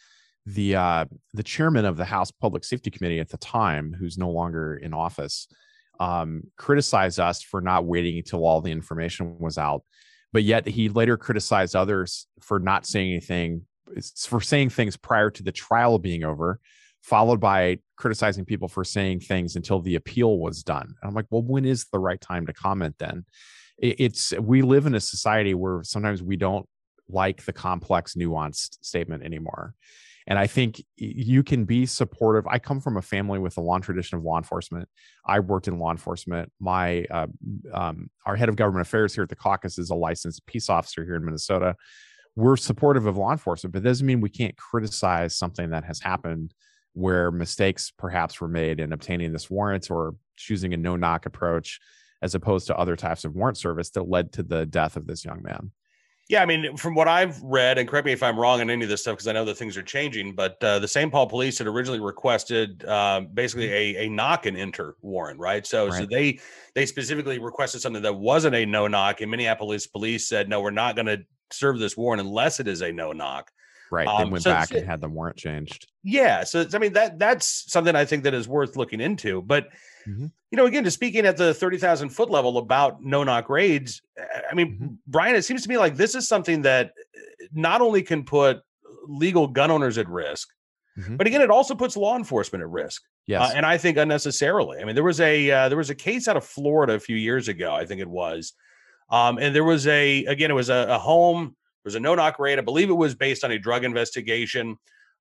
the 0.46 0.76
uh, 0.76 1.06
the 1.34 1.44
chairman 1.44 1.86
of 1.86 1.98
the 1.98 2.06
House 2.06 2.32
Public 2.32 2.64
Safety 2.64 2.90
Committee 2.90 3.20
at 3.20 3.30
the 3.30 3.38
time, 3.38 3.96
who's 3.98 4.18
no 4.18 4.30
longer 4.30 4.76
in 4.76 4.94
office, 4.94 5.48
um, 6.00 6.44
criticized 6.58 7.20
us 7.20 7.42
for 7.42 7.62
not 7.62 7.86
waiting 7.86 8.18
until 8.18 8.46
all 8.46 8.62
the 8.62 8.72
information 8.72 9.38
was 9.40 9.58
out. 9.58 9.84
But 10.34 10.44
yet 10.44 10.68
he 10.68 10.90
later 10.90 11.18
criticized 11.18 11.76
others 11.76 12.28
for 12.42 12.60
not 12.60 12.86
saying 12.86 13.12
anything, 13.12 13.64
for 14.16 14.42
saying 14.42 14.70
things 14.70 14.98
prior 14.98 15.30
to 15.30 15.44
the 15.44 15.52
trial 15.52 16.00
being 16.00 16.24
over, 16.24 16.60
followed 17.02 17.40
by 17.40 17.80
criticizing 17.98 18.46
people 18.46 18.68
for 18.68 18.84
saying 18.84 19.20
things 19.20 19.56
until 19.56 19.82
the 19.82 19.96
appeal 19.96 20.40
was 20.40 20.64
done. 20.64 20.88
And 20.88 21.10
I'm 21.10 21.14
like, 21.14 21.26
well, 21.30 21.44
when 21.44 21.66
is 21.66 21.86
the 21.92 22.00
right 22.00 22.20
time 22.20 22.46
to 22.48 22.54
comment 22.54 22.96
then? 22.98 23.26
It's 23.78 24.32
we 24.40 24.62
live 24.62 24.86
in 24.86 24.96
a 24.96 25.00
society 25.00 25.54
where 25.54 25.84
sometimes 25.84 26.22
we 26.22 26.36
don't 26.36 26.68
like 27.10 27.44
the 27.46 27.54
complex, 27.54 28.14
nuanced 28.14 28.78
statement 28.82 29.24
anymore. 29.24 29.74
And 30.28 30.38
I 30.38 30.48
think 30.48 30.82
you 30.98 31.44
can 31.44 31.66
be 31.66 31.86
supportive. 31.86 32.46
I 32.48 32.60
come 32.60 32.80
from 32.80 32.98
a 32.98 33.02
family 33.02 33.40
with 33.40 33.58
a 33.58 33.62
long 33.62 33.82
tradition 33.82 34.18
of 34.18 34.24
law 34.24 34.38
enforcement. 34.38 34.88
I 35.26 35.40
worked 35.40 35.68
in 35.68 35.80
law 35.80 35.92
enforcement. 35.92 36.52
My 36.60 37.06
uh, 37.10 37.28
um, 37.74 38.10
our 38.26 38.36
head 38.36 38.50
of 38.50 38.56
government 38.56 38.88
affairs 38.88 39.14
here 39.14 39.24
at 39.24 39.30
the 39.30 39.36
caucus 39.36 39.78
is 39.78 39.90
a 39.90 39.96
licensed 39.96 40.46
peace 40.46 40.70
officer 40.70 41.04
here 41.04 41.16
in 41.16 41.26
Minnesota. 41.26 41.76
We're 42.36 42.58
supportive 42.58 43.08
of 43.08 43.18
law 43.18 43.32
enforcement, 43.32 43.74
but 43.74 43.80
it 43.80 43.90
doesn't 43.90 44.06
mean 44.06 44.22
we 44.22 44.30
can't 44.30 44.56
criticize 44.56 45.36
something 45.36 45.72
that 45.72 45.84
has 45.86 46.00
happened 46.00 46.54
where 46.94 47.32
mistakes 47.32 47.92
perhaps 47.98 48.40
were 48.40 48.48
made 48.48 48.80
in 48.80 48.94
obtaining 48.94 49.32
this 49.32 49.50
warrant 49.50 49.90
or 49.90 50.16
choosing 50.38 50.74
a 50.74 50.78
no 50.78 50.96
knock 50.96 51.26
approach 51.26 51.80
as 52.22 52.36
opposed 52.36 52.68
to 52.68 52.78
other 52.78 52.96
types 52.96 53.26
of 53.26 53.36
warrant 53.36 53.58
service 53.58 53.90
that 53.92 54.08
led 54.08 54.32
to 54.34 54.44
the 54.44 54.66
death 54.66 54.96
of 54.96 55.08
this 55.08 55.26
young 55.26 55.42
man. 55.42 55.72
Yeah, 56.32 56.42
I 56.42 56.46
mean, 56.46 56.78
from 56.78 56.96
what 56.96 57.10
I've 57.10 57.44
read, 57.44 57.78
and 57.78 57.90
correct 57.90 58.06
me 58.06 58.14
if 58.14 58.24
I'm 58.24 58.40
wrong 58.40 58.62
on 58.62 58.70
any 58.70 58.86
of 58.86 58.90
this 58.90 59.02
stuff 59.02 59.16
because 59.16 59.28
I 59.28 59.34
know 59.34 59.44
that 59.44 59.58
things 59.58 59.76
are 59.76 59.84
changing, 59.84 60.34
but 60.34 60.64
uh, 60.64 60.80
the 60.80 60.88
St. 60.88 61.12
Paul 61.12 61.28
police 61.28 61.58
had 61.58 61.68
originally 61.68 62.00
requested 62.00 62.86
uh, 62.86 63.20
basically 63.34 63.68
mm-hmm. 63.68 64.00
a, 64.00 64.06
a 64.06 64.10
knock 64.10 64.46
and 64.46 64.56
enter 64.56 64.96
warrant, 65.02 65.42
right? 65.42 65.68
So, 65.68 65.90
right. 65.90 66.00
so 66.00 66.06
they 66.10 66.40
they 66.74 66.86
specifically 66.86 67.38
requested 67.38 67.82
something 67.82 68.02
that 68.04 68.16
wasn't 68.16 68.56
a 68.56 68.66
no 68.66 68.88
knock, 68.88 69.20
and 69.20 69.30
Minneapolis 69.30 69.88
police 69.88 70.26
said, 70.26 70.48
no, 70.48 70.62
we're 70.62 70.72
not 70.72 70.96
going 70.96 71.08
to 71.08 71.22
serve 71.52 71.80
this 71.80 71.98
warrant 71.98 72.22
unless 72.22 72.62
it 72.62 72.68
is 72.70 72.80
a 72.80 72.94
no 72.94 73.12
knock. 73.12 73.52
Right. 73.92 74.08
Um, 74.08 74.24
they 74.24 74.32
went 74.32 74.44
so 74.46 74.52
back 74.52 74.72
and 74.72 74.88
had 74.88 75.02
the 75.02 75.10
warrant 75.10 75.36
changed. 75.36 75.92
Yeah. 76.02 76.46
So 76.46 76.66
I 76.74 76.78
mean 76.78 76.94
that 76.94 77.20
that's 77.20 77.70
something 77.70 77.94
I 77.94 78.06
think 78.06 78.24
that 78.24 78.34
is 78.34 78.48
worth 78.48 78.78
looking 78.78 79.02
into. 79.02 79.42
But 79.42 79.68
mm-hmm. 80.08 80.28
you 80.52 80.56
know, 80.58 80.66
again, 80.66 80.84
just 80.84 80.96
speaking 80.96 81.26
at 81.26 81.38
the 81.38 81.54
thirty 81.54 81.78
thousand 81.78 82.10
foot 82.10 82.30
level 82.30 82.58
about 82.58 83.04
no 83.04 83.24
knock 83.24 83.50
raids, 83.50 84.02
I 84.50 84.54
mean, 84.54 84.74
mm-hmm. 84.74 84.88
Bryan, 85.08 85.36
it 85.36 85.44
seems 85.44 85.64
to 85.64 85.70
me 85.70 85.78
like 85.78 85.96
this 85.96 86.16
is 86.16 86.28
something 86.28 86.62
that 86.64 86.88
uh, 86.88 87.46
not 87.54 87.82
only 87.82 88.02
can 88.02 88.24
put 88.24 88.62
legal 89.08 89.48
gun 89.48 89.72
owners 89.72 89.98
at 89.98 90.08
risk, 90.08 90.50
mm-hmm. 90.98 91.16
but 91.18 91.28
again, 91.28 91.42
it 91.42 91.50
also 91.50 91.76
puts 91.76 91.98
law 91.98 92.16
enforcement 92.16 92.62
at 92.62 92.70
risk 92.70 93.02
Yes. 93.28 93.52
Uh, 93.52 93.54
and 93.56 93.66
I 93.66 93.78
think 93.78 93.98
unnecessarily. 93.98 94.80
I 94.80 94.84
mean, 94.84 94.96
there 94.96 95.04
was 95.04 95.20
a 95.20 95.50
uh, 95.52 95.70
there 95.70 95.78
was 95.78 95.90
a 95.90 95.96
case 95.96 96.28
out 96.28 96.38
of 96.38 96.44
Florida 96.44 96.94
a 96.94 97.00
few 97.00 97.16
years 97.16 97.48
ago, 97.48 97.74
I 97.74 97.86
think 97.86 98.02
it 98.02 98.10
was, 98.10 98.54
um, 99.10 99.38
and 99.38 99.56
there 99.56 99.64
was 99.64 99.88
a 99.88 100.26
again, 100.26 100.52
it 100.52 100.56
was 100.56 100.70
a, 100.70 100.88
a 100.90 100.98
home. 100.98 101.56
There 101.84 101.90
was 101.90 101.96
a 101.96 102.00
no 102.00 102.14
knock 102.16 102.40
raid. 102.40 102.60
I 102.60 102.62
believe 102.62 102.90
it 102.90 102.94
was 102.94 103.16
based 103.16 103.44
on 103.44 103.52
a 103.52 103.60
drug 103.60 103.84
investigation. 103.84 104.78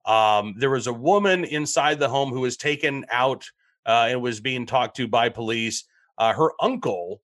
Um, 0.07 0.55
there 0.59 0.71
was 0.71 0.87
a 0.87 0.93
woman 0.93 1.45
inside 1.45 1.99
the 1.99 2.09
home 2.09 2.31
who 2.31 2.41
was 2.41 2.57
taken 2.57 3.05
out 3.11 3.45
uh, 3.91 4.07
and 4.09 4.23
was 4.23 4.41
being 4.41 4.67
talked 4.67 4.97
to 4.97 5.09
by 5.09 5.29
police. 5.29 5.85
Uh, 6.19 6.33
her 6.33 6.51
uncle 6.61 7.23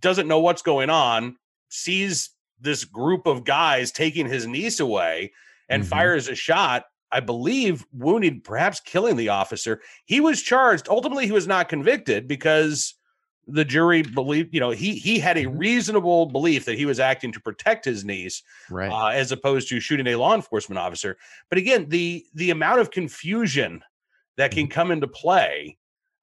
doesn't 0.00 0.28
know 0.28 0.40
what's 0.40 0.62
going 0.62 0.90
on, 0.90 1.36
sees 1.68 2.30
this 2.60 2.84
group 2.84 3.26
of 3.26 3.44
guys 3.44 3.90
taking 3.90 4.26
his 4.26 4.46
niece 4.46 4.78
away, 4.80 5.32
and 5.68 5.82
Mhm. 5.82 5.86
fires 5.88 6.28
a 6.28 6.34
shot. 6.34 6.84
I 7.10 7.20
believe 7.20 7.84
wounding, 7.92 8.40
perhaps 8.40 8.80
killing 8.80 9.16
the 9.16 9.28
officer. 9.28 9.80
He 10.04 10.20
was 10.20 10.42
charged. 10.42 10.88
Ultimately, 10.88 11.26
he 11.26 11.32
was 11.32 11.46
not 11.46 11.68
convicted 11.68 12.26
because 12.28 12.94
the 13.46 13.64
jury 13.64 14.02
believed, 14.02 14.54
you 14.54 14.60
know, 14.60 14.70
he 14.70 14.94
he 14.94 15.18
had 15.18 15.36
a 15.36 15.44
Mhm. 15.44 15.58
reasonable 15.58 16.26
belief 16.26 16.64
that 16.64 16.78
he 16.78 16.86
was 16.86 16.98
acting 16.98 17.30
to 17.32 17.40
protect 17.40 17.84
his 17.84 18.04
niece 18.04 18.42
Right. 18.70 18.90
uh, 18.90 19.08
as 19.08 19.32
opposed 19.32 19.68
to 19.68 19.80
shooting 19.80 20.06
a 20.06 20.16
law 20.16 20.34
enforcement 20.34 20.78
officer. 20.78 21.16
But 21.50 21.58
again, 21.58 21.88
the 21.88 22.24
the 22.34 22.50
amount 22.50 22.80
of 22.80 22.90
confusion 22.90 23.82
that 24.36 24.50
can 24.50 24.66
come 24.68 24.90
into 24.90 25.06
play, 25.08 25.76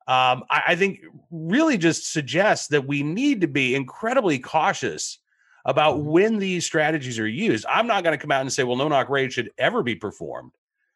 um, 0.08 0.44
I, 0.50 0.64
I 0.70 0.76
think, 0.76 1.00
really 1.30 1.78
just 1.78 2.12
suggests 2.12 2.68
that 2.68 2.88
we 2.88 3.04
need 3.04 3.42
to 3.42 3.48
be 3.48 3.76
incredibly 3.76 4.40
cautious 4.40 5.20
about 5.66 5.98
Mhm. 5.98 6.04
when 6.06 6.40
these 6.40 6.66
strategies 6.66 7.20
are 7.20 7.28
used. 7.28 7.66
I'm 7.70 7.88
not 7.88 8.04
going 8.04 8.18
to 8.18 8.22
come 8.22 8.32
out 8.32 8.42
and 8.42 8.52
say, 8.52 8.64
well, 8.64 8.76
no 8.78 8.88
knock 8.88 9.10
raid 9.10 9.32
should 9.32 9.52
ever 9.58 9.84
be 9.84 9.96
performed. 9.96 10.52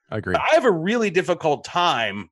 Agreed. 0.10 0.34
But 0.34 0.42
I 0.42 0.56
have 0.56 0.66
a 0.66 0.72
really 0.72 1.10
difficult 1.10 1.64
time 1.64 2.30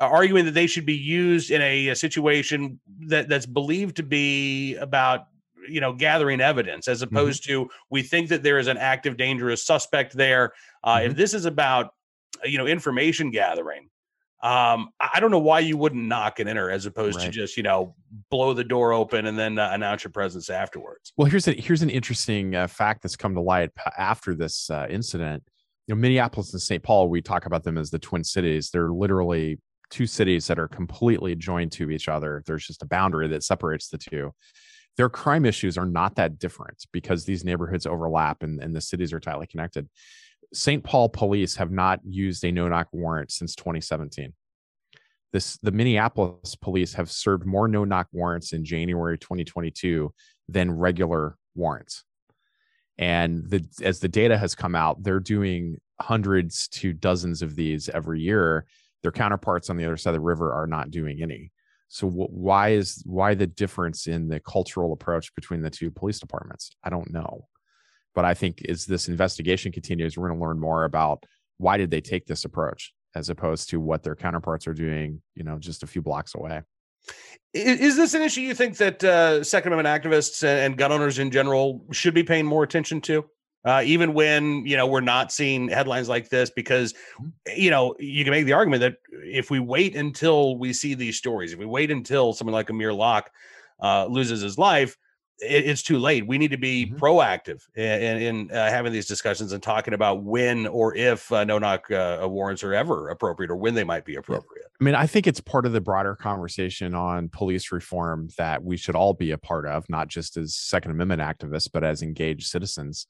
uh, 0.00 0.04
arguing 0.04 0.44
that 0.44 0.54
they 0.54 0.68
should 0.68 0.86
be 0.86 0.96
used 0.96 1.50
in 1.50 1.60
a, 1.60 1.88
a 1.88 1.96
situation 1.96 2.78
that 3.08 3.28
that's 3.28 3.46
believed 3.46 3.96
to 3.96 4.04
be 4.04 4.76
about 4.76 5.26
you 5.68 5.80
know 5.80 5.92
gathering 5.92 6.40
evidence 6.40 6.86
as 6.88 7.02
opposed 7.02 7.44
to 7.44 7.68
we 7.90 8.02
think 8.02 8.28
that 8.28 8.42
there 8.44 8.58
is 8.60 8.68
an 8.68 8.78
active 8.78 9.16
dangerous 9.16 9.64
suspect 9.66 10.14
there 10.16 10.52
uh, 10.84 11.00
if 11.02 11.16
this 11.16 11.34
is 11.34 11.44
about 11.44 11.92
you 12.44 12.56
know 12.56 12.66
information 12.66 13.30
gathering 13.30 13.90
um 14.42 14.88
i 15.00 15.18
don't 15.18 15.30
know 15.30 15.38
why 15.38 15.58
you 15.58 15.76
wouldn't 15.76 16.06
knock 16.06 16.38
and 16.38 16.48
enter 16.48 16.70
as 16.70 16.86
opposed 16.86 17.20
to 17.20 17.28
just 17.28 17.56
you 17.56 17.62
know 17.62 17.94
blow 18.30 18.54
the 18.54 18.62
door 18.62 18.92
open 18.92 19.26
and 19.26 19.36
then 19.36 19.58
uh, 19.58 19.70
announce 19.72 20.04
your 20.04 20.12
presence 20.12 20.48
afterwards 20.48 21.12
Well, 21.16 21.28
here's 21.28 21.48
a 21.48 21.52
here's 21.52 21.82
an 21.82 21.90
interesting 21.90 22.54
uh, 22.54 22.66
fact 22.66 23.02
that's 23.02 23.16
come 23.16 23.34
to 23.34 23.40
light 23.40 23.70
after 23.96 24.34
this 24.34 24.70
uh, 24.70 24.86
incident. 24.88 25.42
You 25.86 25.94
know, 25.94 26.00
Minneapolis 26.00 26.52
and 26.52 26.62
St. 26.62 26.82
Paul, 26.82 27.08
we 27.08 27.22
talk 27.22 27.46
about 27.46 27.64
them 27.64 27.78
as 27.78 27.90
the 27.90 27.98
twin 27.98 28.22
cities. 28.22 28.70
They're 28.70 28.90
literally 28.90 29.58
two 29.90 30.06
cities 30.06 30.46
that 30.46 30.58
are 30.58 30.68
completely 30.68 31.34
joined 31.34 31.72
to 31.72 31.90
each 31.90 32.08
other. 32.08 32.42
There's 32.46 32.66
just 32.66 32.82
a 32.82 32.86
boundary 32.86 33.28
that 33.28 33.42
separates 33.42 33.88
the 33.88 33.98
two. 33.98 34.32
Their 34.96 35.08
crime 35.08 35.44
issues 35.44 35.78
are 35.78 35.86
not 35.86 36.16
that 36.16 36.38
different 36.38 36.84
because 36.92 37.24
these 37.24 37.44
neighborhoods 37.44 37.86
overlap 37.86 38.42
and, 38.42 38.62
and 38.62 38.74
the 38.74 38.80
cities 38.80 39.12
are 39.12 39.20
tightly 39.20 39.46
connected. 39.46 39.88
St. 40.52 40.82
Paul 40.82 41.08
police 41.08 41.56
have 41.56 41.70
not 41.70 42.00
used 42.04 42.44
a 42.44 42.52
no-knock 42.52 42.88
warrant 42.92 43.30
since 43.30 43.54
2017. 43.54 44.32
This 45.32 45.58
the 45.58 45.72
Minneapolis 45.72 46.54
police 46.54 46.94
have 46.94 47.10
served 47.10 47.44
more 47.44 47.68
no-knock 47.68 48.08
warrants 48.12 48.52
in 48.52 48.64
January 48.64 49.18
2022 49.18 50.12
than 50.48 50.70
regular 50.70 51.36
warrants. 51.54 52.04
And 52.96 53.48
the, 53.48 53.64
as 53.82 54.00
the 54.00 54.08
data 54.08 54.38
has 54.38 54.54
come 54.54 54.74
out, 54.74 55.02
they're 55.02 55.20
doing 55.20 55.76
hundreds 56.00 56.68
to 56.68 56.92
dozens 56.92 57.42
of 57.42 57.54
these 57.54 57.88
every 57.88 58.20
year. 58.20 58.66
Their 59.02 59.12
counterparts 59.12 59.70
on 59.70 59.76
the 59.76 59.84
other 59.84 59.96
side 59.96 60.10
of 60.10 60.14
the 60.14 60.20
river 60.20 60.52
are 60.52 60.66
not 60.66 60.90
doing 60.90 61.22
any. 61.22 61.52
So 61.88 62.08
wh- 62.08 62.32
why 62.32 62.70
is 62.70 63.02
why 63.06 63.34
the 63.34 63.46
difference 63.46 64.06
in 64.06 64.28
the 64.28 64.40
cultural 64.40 64.92
approach 64.92 65.34
between 65.34 65.62
the 65.62 65.70
two 65.70 65.90
police 65.90 66.18
departments? 66.18 66.70
I 66.82 66.90
don't 66.90 67.12
know. 67.12 67.46
But 68.18 68.24
I 68.24 68.34
think 68.34 68.64
as 68.68 68.84
this 68.84 69.06
investigation 69.06 69.70
continues, 69.70 70.18
we're 70.18 70.26
going 70.26 70.40
to 70.40 70.44
learn 70.44 70.58
more 70.58 70.82
about 70.82 71.24
why 71.58 71.76
did 71.76 71.88
they 71.88 72.00
take 72.00 72.26
this 72.26 72.44
approach 72.44 72.92
as 73.14 73.28
opposed 73.28 73.70
to 73.70 73.78
what 73.78 74.02
their 74.02 74.16
counterparts 74.16 74.66
are 74.66 74.74
doing, 74.74 75.22
you 75.36 75.44
know, 75.44 75.56
just 75.56 75.84
a 75.84 75.86
few 75.86 76.02
blocks 76.02 76.34
away. 76.34 76.62
Is 77.54 77.94
this 77.94 78.14
an 78.14 78.22
issue 78.22 78.40
you 78.40 78.56
think 78.56 78.76
that 78.78 79.04
uh, 79.04 79.44
Second 79.44 79.72
Amendment 79.72 80.02
activists 80.02 80.42
and 80.42 80.76
gun 80.76 80.90
owners 80.90 81.20
in 81.20 81.30
general 81.30 81.84
should 81.92 82.12
be 82.12 82.24
paying 82.24 82.44
more 82.44 82.64
attention 82.64 83.00
to? 83.02 83.24
Uh, 83.64 83.82
even 83.84 84.14
when 84.14 84.66
you 84.66 84.76
know 84.76 84.88
we're 84.88 85.00
not 85.00 85.30
seeing 85.30 85.68
headlines 85.68 86.08
like 86.08 86.28
this, 86.28 86.50
because 86.50 86.94
you 87.54 87.70
know 87.70 87.94
you 88.00 88.24
can 88.24 88.32
make 88.32 88.46
the 88.46 88.52
argument 88.52 88.80
that 88.80 88.96
if 89.12 89.48
we 89.48 89.60
wait 89.60 89.94
until 89.94 90.58
we 90.58 90.72
see 90.72 90.94
these 90.94 91.16
stories, 91.16 91.52
if 91.52 91.58
we 91.60 91.66
wait 91.66 91.92
until 91.92 92.32
someone 92.32 92.52
like 92.52 92.68
Amir 92.68 92.92
Locke 92.92 93.30
uh, 93.80 94.06
loses 94.06 94.40
his 94.40 94.58
life, 94.58 94.96
it, 95.40 95.66
it's 95.66 95.82
too 95.82 95.98
late. 95.98 96.26
We 96.26 96.38
need 96.38 96.50
to 96.50 96.56
be 96.58 96.86
Mhm. 96.86 96.98
proactive 96.98 97.62
in, 97.74 97.84
in, 98.02 98.22
in 98.22 98.50
uh, 98.50 98.68
having 98.70 98.92
these 98.92 99.06
discussions 99.06 99.52
and 99.52 99.62
talking 99.62 99.94
about 99.94 100.22
when 100.24 100.66
or 100.66 100.94
if 100.96 101.30
uh, 101.32 101.44
no 101.44 101.58
knock 101.58 101.90
uh, 101.90 102.26
warrants 102.28 102.62
are 102.64 102.74
ever 102.74 103.08
appropriate 103.08 103.50
or 103.50 103.56
when 103.56 103.74
they 103.74 103.84
might 103.84 104.04
be 104.04 104.16
appropriate. 104.16 104.66
I 104.80 104.84
mean, 104.84 104.94
I 104.94 105.06
think 105.06 105.26
it's 105.26 105.40
part 105.40 105.66
of 105.66 105.72
the 105.72 105.80
broader 105.80 106.14
conversation 106.14 106.94
on 106.94 107.28
police 107.28 107.72
reform 107.72 108.28
that 108.38 108.62
we 108.62 108.76
should 108.76 108.94
all 108.94 109.14
be 109.14 109.30
a 109.32 109.38
part 109.38 109.66
of, 109.66 109.88
not 109.88 110.08
just 110.08 110.36
as 110.36 110.56
Second 110.56 110.90
Amendment 110.92 111.20
activists, 111.22 111.68
but 111.72 111.84
as 111.84 112.02
engaged 112.02 112.46
citizens. 112.46 113.06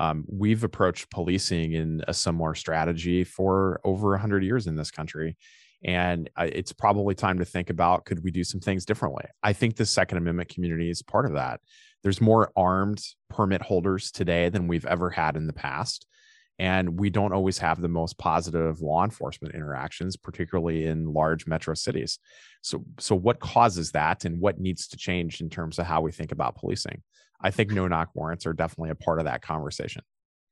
Um, 0.00 0.24
we've 0.28 0.62
approached 0.62 1.10
policing 1.10 1.72
in 1.72 2.04
a 2.06 2.14
similar 2.14 2.54
strategy 2.54 3.24
for 3.24 3.80
over 3.82 4.10
100 4.10 4.44
years 4.44 4.68
in 4.68 4.76
this 4.76 4.92
country. 4.92 5.36
And 5.84 6.28
uh, 6.36 6.48
it's 6.52 6.72
probably 6.72 7.14
time 7.14 7.38
to 7.38 7.44
think 7.44 7.70
about 7.70 8.04
could 8.04 8.24
we 8.24 8.30
do 8.30 8.44
some 8.44 8.60
things 8.60 8.84
differently? 8.84 9.24
I 9.42 9.52
think 9.52 9.76
the 9.76 9.86
Second 9.86 10.18
Amendment 10.18 10.48
community 10.48 10.90
is 10.90 11.02
part 11.02 11.26
of 11.26 11.34
that. 11.34 11.60
There's 12.02 12.20
more 12.20 12.50
armed 12.56 13.02
permit 13.30 13.62
holders 13.62 14.10
today 14.10 14.48
than 14.48 14.68
we've 14.68 14.86
ever 14.86 15.10
had 15.10 15.36
in 15.36 15.46
the 15.46 15.52
past 15.52 16.06
and 16.58 16.98
we 16.98 17.08
don't 17.08 17.32
always 17.32 17.58
have 17.58 17.80
the 17.80 17.88
most 17.88 18.18
positive 18.18 18.80
law 18.80 19.04
enforcement 19.04 19.54
interactions 19.54 20.16
particularly 20.16 20.86
in 20.86 21.12
large 21.12 21.46
metro 21.46 21.74
cities 21.74 22.18
so 22.62 22.84
so 22.98 23.14
what 23.14 23.40
causes 23.40 23.92
that 23.92 24.24
and 24.24 24.40
what 24.40 24.58
needs 24.58 24.88
to 24.88 24.96
change 24.96 25.40
in 25.40 25.48
terms 25.48 25.78
of 25.78 25.86
how 25.86 26.00
we 26.00 26.12
think 26.12 26.32
about 26.32 26.56
policing 26.56 27.02
i 27.40 27.50
think 27.50 27.70
no 27.70 27.86
knock 27.86 28.10
warrants 28.14 28.46
are 28.46 28.52
definitely 28.52 28.90
a 28.90 28.94
part 28.94 29.18
of 29.18 29.24
that 29.24 29.42
conversation 29.42 30.02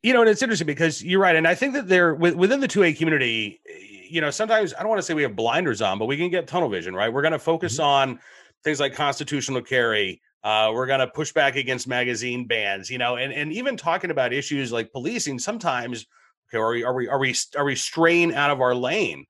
You 0.02 0.12
know, 0.12 0.21
and 0.21 0.30
it's 0.30 0.42
interesting 0.42 0.66
because 0.66 1.02
you're 1.02 1.18
right, 1.18 1.35
and 1.35 1.49
I 1.49 1.56
think 1.56 1.73
that 1.73 1.88
they're 1.88 2.14
within 2.14 2.61
the 2.61 2.68
two 2.68 2.85
A 2.85 2.92
community. 2.92 3.61
You 4.09 4.21
know, 4.21 4.31
sometimes 4.31 4.75
I 4.75 4.81
don't 4.81 4.89
want 4.89 4.99
to 4.99 5.03
say 5.03 5.15
we 5.15 5.23
have 5.23 5.37
blinders 5.37 5.83
on, 5.83 5.99
but 5.99 6.07
we 6.07 6.17
can 6.17 6.31
get 6.31 6.47
tunnel 6.47 6.69
vision, 6.69 6.95
right? 6.95 7.13
We're 7.13 7.23
going 7.23 7.33
to 7.33 7.39
focus 7.39 7.79
on 7.79 8.19
things 8.65 8.81
like 8.81 8.95
constitutional 8.95 9.63
carry. 9.63 10.21
Uh, 10.45 10.71
we're 10.73 10.87
going 10.87 11.01
to 11.01 11.09
push 11.09 11.33
back 11.33 11.57
against 11.57 11.89
magazine 11.89 12.47
bans, 12.47 12.91
you 12.91 12.99
know, 12.99 13.17
and 13.17 13.33
and 13.33 13.53
even 13.53 13.77
talking 13.77 14.11
about 14.11 14.33
issues 14.33 14.71
like 14.73 14.93
policing. 14.93 15.39
Sometimes, 15.39 16.07
okay, 16.49 16.59
are 16.59 16.71
we 16.71 16.85
are 16.85 16.95
we 16.95 17.09
are 17.09 17.19
we 17.19 17.35
are 17.57 17.65
we 17.65 17.75
straying 17.75 18.35
out 18.35 18.51
of 18.51 18.61
our 18.61 18.75
lane? 18.75 19.27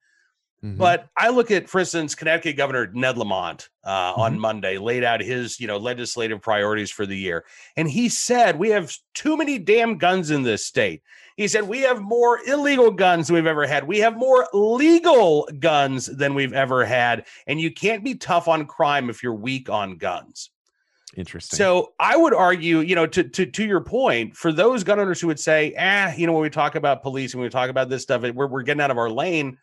Mhm. 0.64 0.78
But 0.78 1.08
I 1.16 1.28
look 1.28 1.50
at, 1.50 1.68
for 1.68 1.80
instance, 1.80 2.14
Connecticut 2.14 2.56
Governor 2.56 2.90
Ned 2.92 3.18
Lamont 3.18 3.68
uh, 3.84 4.14
on 4.16 4.36
Mhm. 4.36 4.40
Monday 4.40 4.78
laid 4.78 5.04
out 5.04 5.20
his, 5.20 5.60
you 5.60 5.66
know, 5.66 5.76
legislative 5.76 6.40
priorities 6.40 6.90
for 6.90 7.06
the 7.06 7.16
year, 7.16 7.44
and 7.76 7.90
he 7.90 8.08
said 8.08 8.58
we 8.58 8.70
have 8.70 8.94
too 9.14 9.36
many 9.36 9.58
damn 9.58 9.98
guns 9.98 10.30
in 10.30 10.42
this 10.42 10.66
state. 10.66 11.02
He 11.36 11.48
said 11.48 11.68
we 11.68 11.80
have 11.80 12.00
more 12.00 12.40
illegal 12.46 12.90
guns 12.90 13.26
than 13.26 13.34
we've 13.34 13.46
ever 13.46 13.66
had. 13.66 13.86
We 13.86 13.98
have 13.98 14.16
more 14.16 14.48
legal 14.54 15.46
guns 15.58 16.06
than 16.06 16.34
we've 16.34 16.54
ever 16.54 16.84
had, 16.84 17.26
and 17.46 17.60
you 17.60 17.70
can't 17.70 18.02
be 18.02 18.14
tough 18.14 18.48
on 18.48 18.64
crime 18.64 19.10
if 19.10 19.22
you're 19.22 19.34
weak 19.34 19.68
on 19.68 19.98
guns. 19.98 20.50
interesting 21.14 21.56
So 21.56 21.92
I 22.00 22.16
would 22.16 22.32
argue, 22.32 22.80
you 22.80 22.94
know, 22.94 23.06
to 23.08 23.22
to 23.22 23.44
to 23.44 23.64
your 23.64 23.82
point, 23.82 24.34
for 24.34 24.50
those 24.50 24.82
gun 24.82 24.98
owners 24.98 25.20
who 25.20 25.26
would 25.26 25.40
say, 25.40 25.74
ah, 25.78 26.14
you 26.16 26.26
know, 26.26 26.32
when 26.32 26.42
we 26.42 26.50
talk 26.50 26.74
about 26.74 27.02
police 27.02 27.34
and 27.34 27.42
we 27.42 27.48
talk 27.50 27.68
about 27.68 27.90
this 27.90 28.02
stuff, 28.02 28.22
we're 28.22 28.46
we're 28.46 28.62
getting 28.62 28.80
out 28.80 28.90
of 28.90 28.98
our 28.98 29.10
lane. 29.10 29.58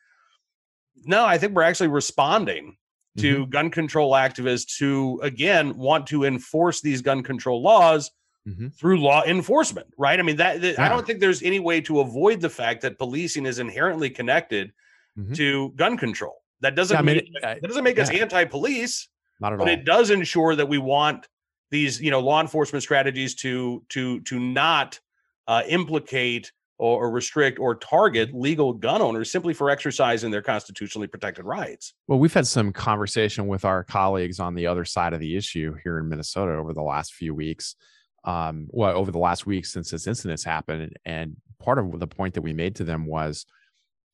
No, 1.05 1.25
I 1.25 1.39
think 1.39 1.53
we're 1.53 1.63
actually 1.63 1.89
responding 1.89 2.77
to 3.17 3.45
gun 3.47 3.69
control 3.69 4.13
activists 4.13 4.79
who, 4.79 5.19
again, 5.21 5.77
want 5.77 6.07
to 6.07 6.23
enforce 6.23 6.81
these 6.81 7.01
gun 7.01 7.21
control 7.21 7.61
laws 7.61 8.09
Mhm. 8.47 8.73
through 8.75 9.00
law 9.00 9.23
enforcement. 9.23 9.88
Right? 9.97 10.19
I 10.19 10.23
mean, 10.23 10.35
that, 10.38 10.62
that- 10.62 10.79
I 10.79 10.89
don't 10.89 11.05
think 11.07 11.19
there's 11.19 11.41
any 11.43 11.59
way 11.59 11.79
to 11.81 12.00
avoid 12.01 12.41
the 12.41 12.50
fact 12.50 12.81
that 12.81 12.97
policing 12.97 13.45
is 13.45 13.59
inherently 13.59 14.09
connected 14.09 14.73
Mhm. 15.17 15.35
to 15.35 15.69
gun 15.75 15.97
control. 15.97 16.43
That 16.62 16.75
doesn't 16.75 16.95
Yeah, 16.95 17.00
I 17.00 17.03
mean, 17.03 17.15
mean 17.17 17.33
it- 17.35 17.41
that 17.41 17.62
doesn't 17.62 17.83
make 17.83 18.00
us 18.00 18.09
anti-police 18.09 19.07
not 19.39 19.53
at 19.53 19.59
but 19.59 19.67
all 19.67 19.73
it 19.73 19.83
does 19.85 20.09
ensure 20.09 20.55
that 20.55 20.67
we 20.67 20.77
want 20.77 21.27
these 21.71 22.00
you 22.01 22.12
know 22.12 22.19
law 22.19 22.39
enforcement 22.39 22.83
strategies 22.83 23.33
to 23.35 23.83
to 23.89 24.19
to 24.21 24.39
not 24.39 25.00
uh, 25.47 25.63
implicate 25.67 26.51
or, 26.77 27.03
or 27.05 27.12
restrict 27.12 27.59
or 27.59 27.75
target 27.75 28.33
legal 28.33 28.73
gun 28.73 29.01
owners 29.01 29.29
simply 29.31 29.53
for 29.53 29.69
exercising 29.69 30.31
their 30.31 30.41
constitutionally 30.41 31.07
protected 31.07 31.43
rights 31.45 31.93
Well, 32.07 32.19
we've 32.19 32.33
had 32.33 32.47
some 32.47 32.71
conversation 32.71 33.47
with 33.47 33.65
our 33.65 33.83
colleagues 33.83 34.39
on 34.39 34.53
the 34.55 34.67
other 34.67 34.85
side 34.85 35.13
of 35.13 35.19
the 35.19 35.35
issue 35.35 35.75
here 35.83 35.97
in 36.00 36.07
Minnesota 36.09 36.53
over 36.53 36.73
the 36.73 36.81
last 36.81 37.13
few 37.13 37.33
weeks. 37.35 37.75
Um, 38.25 38.67
well, 38.69 38.95
over 38.95 39.11
the 39.11 39.19
last 39.19 39.45
week 39.45 39.65
since 39.65 39.91
this 39.91 40.07
incident's 40.07 40.43
happened, 40.43 40.97
and 41.05 41.35
part 41.59 41.79
of 41.79 41.99
the 41.99 42.07
point 42.07 42.35
that 42.35 42.41
we 42.41 42.53
made 42.53 42.75
to 42.75 42.83
them 42.83 43.05
was, 43.05 43.45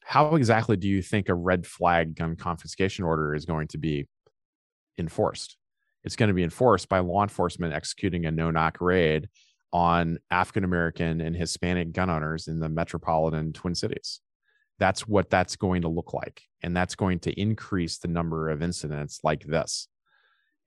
how 0.02 0.36
exactly 0.36 0.78
do 0.78 0.88
you 0.88 1.02
think 1.02 1.30
a 1.30 1.36
red 1.36 1.68
flag 1.68 2.16
gun 2.16 2.36
confiscation 2.36 3.06
order 3.06 3.36
is 3.36 3.46
going 3.46 3.68
to 3.70 3.78
be 3.78 4.08
enforced? 4.98 5.58
It's 6.04 6.16
going 6.16 6.30
to 6.30 6.34
be 6.34 6.44
enforced 6.44 6.90
by 6.90 7.00
law 7.00 7.24
enforcement 7.24 7.74
executing 7.74 8.26
a 8.26 8.32
no 8.32 8.52
knock 8.52 8.78
raid 8.82 9.30
on 9.72 10.18
African 10.32 10.64
American 10.64 11.22
and 11.22 11.36
Hispanic 11.36 11.92
gun 11.92 12.10
owners 12.10 12.48
in 12.48 12.60
the 12.60 12.70
metropolitan 12.70 13.54
Twin 13.54 13.76
Cities. 13.76 14.22
That's 14.80 15.08
what 15.08 15.30
that's 15.30 15.56
going 15.56 15.82
to 15.82 15.90
look 15.90 16.14
like. 16.14 16.42
And 16.64 16.76
that's 16.76 16.96
going 16.96 17.20
to 17.20 17.40
increase 17.40 17.98
the 17.98 18.08
number 18.08 18.50
of 18.50 18.64
incidents 18.64 19.20
like 19.24 19.44
this. 19.44 19.88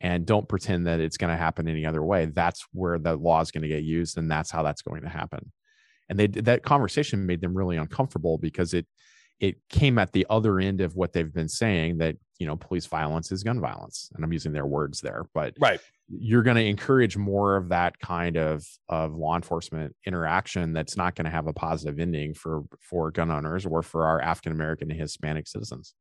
And 0.03 0.27
don't 0.27 0.49
pretend 0.49 0.87
that 0.89 1.01
it's 1.01 1.17
going 1.17 1.31
to 1.31 1.37
happen 1.37 1.69
any 1.69 1.87
other 1.87 2.03
way. 2.03 2.27
That's 2.27 2.67
where 2.73 2.99
the 2.99 3.17
law 3.17 3.41
is 3.41 3.51
going 3.51 3.63
to 3.63 3.69
get 3.69 3.85
used, 3.85 4.19
and 4.19 4.31
that's 4.31 4.51
how 4.51 4.63
that's 4.63 4.83
going 4.83 5.03
to 5.03 5.09
happen. 5.09 5.53
And 6.09 6.19
they 6.19 6.27
that 6.27 6.65
conversation 6.65 7.25
made 7.25 7.41
them 7.41 7.57
really 7.57 7.77
uncomfortable 7.77 8.37
because 8.37 8.75
it 8.75 8.87
it 9.43 9.57
came 9.69 9.99
at 9.99 10.13
the 10.13 10.25
other 10.31 10.61
end 10.61 10.81
of 10.81 10.95
what 10.95 11.13
they've 11.13 11.33
been 11.33 11.49
saying 11.49 11.99
that 11.99 12.17
you 12.39 12.47
know 12.47 12.57
police 12.57 12.87
violence 12.87 13.31
is 13.33 13.43
gun 13.43 13.61
violence 13.61 14.11
and 14.15 14.25
i'm 14.25 14.33
using 14.33 14.53
their 14.53 14.67
words 14.67 15.01
there 15.01 15.27
but 15.35 15.55
right 15.61 15.81
you're 16.09 16.43
going 16.43 16.57
to 16.57 16.65
encourage 16.65 17.17
more 17.17 17.57
of 17.57 17.69
that 17.69 17.99
kind 17.99 18.37
of 18.37 18.65
of 18.89 19.15
law 19.15 19.37
enforcement 19.37 19.95
interaction 20.07 20.73
that's 20.73 20.97
not 20.97 21.15
going 21.15 21.25
to 21.25 21.31
have 21.31 21.47
a 21.47 21.53
positive 21.53 21.99
ending 21.99 22.33
for 22.33 22.63
for 22.81 23.11
gun 23.11 23.31
owners 23.31 23.67
or 23.67 23.83
for 23.83 24.07
our 24.07 24.21
african 24.23 24.53
american 24.53 24.91
and 24.91 25.01
hispanic 25.01 25.47
citizens 25.47 25.95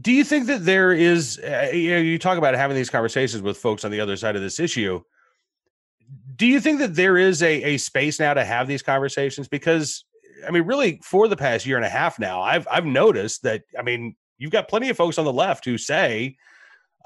do 0.00 0.12
you 0.12 0.24
think 0.24 0.46
that 0.46 0.64
there 0.64 0.92
is 0.92 1.38
uh, 1.38 1.70
you 1.72 1.90
know 1.90 1.98
you 1.98 2.18
talk 2.18 2.38
about 2.38 2.54
having 2.54 2.76
these 2.76 2.90
conversations 2.90 3.42
with 3.42 3.56
folks 3.56 3.84
on 3.84 3.90
the 3.90 4.00
other 4.00 4.16
side 4.16 4.36
of 4.36 4.42
this 4.42 4.58
issue 4.58 5.00
do 6.36 6.46
you 6.46 6.60
think 6.60 6.80
that 6.80 6.94
there 6.94 7.16
is 7.16 7.42
a, 7.42 7.62
a 7.62 7.76
space 7.76 8.18
now 8.18 8.34
to 8.34 8.44
have 8.44 8.66
these 8.66 8.82
conversations 8.82 9.48
because 9.48 10.04
I 10.46 10.50
mean, 10.50 10.64
really, 10.64 11.00
for 11.02 11.28
the 11.28 11.36
past 11.36 11.66
year 11.66 11.76
and 11.76 11.86
a 11.86 11.90
half 11.90 12.18
now, 12.18 12.40
I've 12.42 12.66
I've 12.70 12.86
noticed 12.86 13.42
that. 13.42 13.62
I 13.78 13.82
mean, 13.82 14.16
you've 14.38 14.50
got 14.50 14.68
plenty 14.68 14.88
of 14.88 14.96
folks 14.96 15.18
on 15.18 15.24
the 15.24 15.32
left 15.32 15.64
who 15.64 15.78
say, 15.78 16.36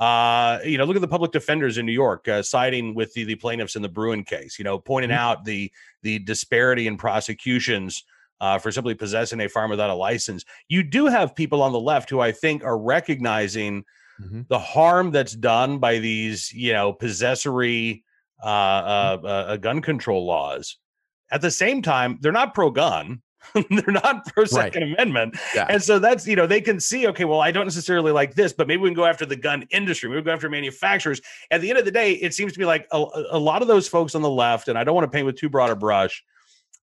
uh, 0.01 0.59
you 0.65 0.79
know, 0.79 0.85
look 0.85 0.97
at 0.97 1.03
the 1.03 1.09
public 1.09 1.33
defenders 1.33 1.79
in 1.79 1.87
New 1.87 1.93
York 1.93 2.27
uh, 2.29 2.43
siding 2.43 2.95
with 2.95 3.13
the, 3.15 3.25
the 3.25 3.35
plaintiffs 3.37 3.77
in 3.77 3.83
the 3.83 3.89
Bruen 3.89 4.25
case. 4.25 4.59
You 4.59 4.65
know, 4.65 4.79
pointing 4.79 5.11
mm-hmm. 5.11 5.19
out 5.19 5.45
the 5.45 5.71
the 6.03 6.19
disparity 6.21 6.87
in 6.87 6.97
prosecutions 6.97 8.05
uh, 8.41 8.59
for 8.59 8.71
simply 8.71 8.95
possessing 8.95 9.41
a 9.41 9.49
farm 9.49 9.71
without 9.71 9.91
a 9.91 9.95
license. 9.95 10.45
You 10.69 10.83
do 10.83 11.07
have 11.07 11.35
people 11.35 11.63
on 11.63 11.73
the 11.73 11.81
left 11.81 12.11
who 12.11 12.21
I 12.21 12.33
think 12.33 12.65
are 12.65 12.79
recognizing 12.79 13.85
mm-hmm. 14.21 14.43
the 14.49 14.59
harm 14.59 15.11
that's 15.11 15.35
done 15.35 15.79
by 15.79 15.99
these, 15.99 16.53
you 16.53 16.73
know, 16.73 16.93
possessory 16.93 18.05
uh, 18.43 19.17
mm-hmm. 19.17 19.27
uh, 19.27 19.29
uh, 19.29 19.57
gun 19.57 19.81
control 19.83 20.25
laws. 20.25 20.77
At 21.31 21.41
the 21.41 21.51
same 21.51 21.83
time, 21.83 22.19
they're 22.21 22.33
not 22.33 22.55
pro 22.55 22.71
gun. 22.71 23.23
they're 23.55 23.95
not 23.95 24.27
pro 24.27 24.45
Second 24.45 24.83
right. 24.83 24.93
Amendment. 24.93 25.39
Yeah. 25.55 25.67
And 25.69 25.83
so 25.83 25.99
that's, 25.99 26.27
you 26.27 26.37
know, 26.37 26.47
they 26.47 26.61
can 26.61 26.81
see, 26.81 27.07
okay, 27.09 27.25
well, 27.25 27.41
I 27.41 27.51
don't 27.51 27.67
necessarily 27.67 28.13
like 28.13 28.35
this, 28.35 28.53
but 28.53 28.67
maybe 28.67 28.83
we 28.83 28.89
can 28.89 28.95
go 28.95 29.05
after 29.05 29.25
the 29.25 29.37
gun 29.37 29.67
industry. 29.71 30.09
Maybe 30.09 30.21
we 30.21 30.25
go 30.25 30.33
after 30.33 30.51
manufacturers. 30.51 31.21
At 31.51 31.61
the 31.61 31.71
end 31.71 31.79
of 31.79 31.85
the 31.85 31.91
day, 31.91 32.13
it 32.13 32.35
seems 32.35 32.53
to 32.53 32.59
be 32.59 32.65
like 32.65 32.87
a, 32.93 33.05
a 33.31 33.39
lot 33.39 33.63
of 33.63 33.69
those 33.69 33.89
folks 33.89 34.15
on 34.15 34.23
the 34.23 34.31
left, 34.31 34.69
and 34.69 34.79
I 34.79 34.85
don't 34.85 34.95
want 34.95 35.05
to 35.05 35.11
paint 35.11 35.27
with 35.27 35.37
too 35.37 35.49
broad 35.49 35.71
a 35.71 35.77
brush, 35.77 36.25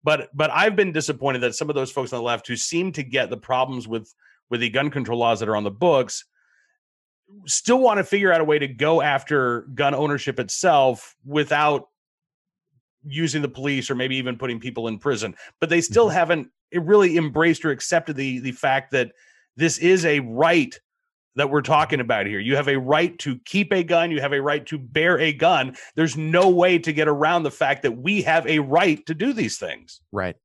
but 0.04 0.30
but 0.34 0.52
I've 0.52 0.76
been 0.76 0.92
disappointed 0.92 1.40
that 1.40 1.56
some 1.56 1.70
of 1.70 1.76
those 1.76 1.92
folks 1.92 2.14
on 2.14 2.20
the 2.20 2.24
left 2.24 2.48
who 2.48 2.56
seem 2.56 2.92
to 2.94 3.04
get 3.04 3.30
the 3.30 3.38
problems 3.38 3.88
with 3.88 4.14
with 4.50 4.62
the 4.62 4.70
gun 4.70 4.90
control 4.90 5.20
laws 5.20 5.40
that 5.40 5.50
are 5.50 5.56
on 5.56 5.64
the 5.64 5.72
books 5.72 6.26
still 7.46 7.80
want 7.80 7.98
to 7.98 8.04
figure 8.04 8.32
out 8.32 8.42
a 8.42 8.44
way 8.44 8.60
to 8.60 8.68
go 8.68 9.02
after 9.02 9.62
gun 9.74 9.96
ownership 9.96 10.40
itself 10.40 11.16
without 11.26 11.88
using 13.06 13.42
the 13.42 13.50
police 13.50 13.90
or 13.90 13.96
maybe 13.96 14.16
even 14.16 14.38
putting 14.38 14.60
people 14.60 14.88
in 14.88 14.98
prison 14.98 15.36
but 15.60 15.70
they 15.70 15.82
still 15.82 16.08
mm-hmm. 16.08 16.16
haven't 16.16 16.50
really 16.74 17.18
embraced 17.18 17.66
or 17.66 17.72
accepted 17.72 18.16
the 18.16 18.40
the 18.40 18.52
fact 18.52 18.92
that 18.92 19.12
this 19.56 19.78
is 19.78 20.06
a 20.06 20.20
right 20.20 20.80
that 21.36 21.50
we're 21.50 21.62
talking 21.62 22.00
about 22.00 22.26
here. 22.26 22.40
You 22.40 22.56
have 22.56 22.68
a 22.68 22.78
right 22.78 23.18
to 23.20 23.40
keep 23.46 23.72
a 23.74 23.84
gun, 23.84 24.12
you 24.12 24.22
have 24.22 24.34
a 24.34 24.42
right 24.42 24.66
to 24.68 24.78
bear 24.78 25.20
a 25.20 25.34
gun. 25.34 25.76
There's 25.96 26.18
no 26.18 26.50
way 26.50 26.80
to 26.80 26.94
get 26.94 27.08
around 27.08 27.44
the 27.44 27.52
fact 27.52 27.84
that 27.84 27.98
we 27.98 28.22
have 28.24 28.46
a 28.48 28.60
right 28.60 29.04
to 29.06 29.14
do 29.14 29.34
these 29.34 29.58
things. 29.58 30.02
Right. 30.12 30.36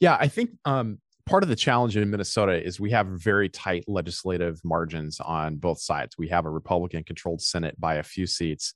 Yeah, 0.00 0.16
I 0.18 0.28
think 0.28 0.50
um 0.64 0.98
part 1.26 1.42
of 1.42 1.50
the 1.50 1.56
challenge 1.56 1.96
in 1.96 2.08
Minnesota 2.08 2.64
is 2.64 2.80
we 2.80 2.90
have 2.90 3.06
very 3.06 3.50
tight 3.50 3.84
legislative 3.86 4.60
margins 4.64 5.20
on 5.20 5.56
both 5.56 5.78
sides. 5.78 6.16
We 6.16 6.28
have 6.28 6.46
a 6.46 6.50
Republican 6.50 7.04
controlled 7.04 7.42
Senate 7.42 7.78
by 7.78 7.96
a 7.96 8.02
few 8.02 8.26
seats 8.26 8.72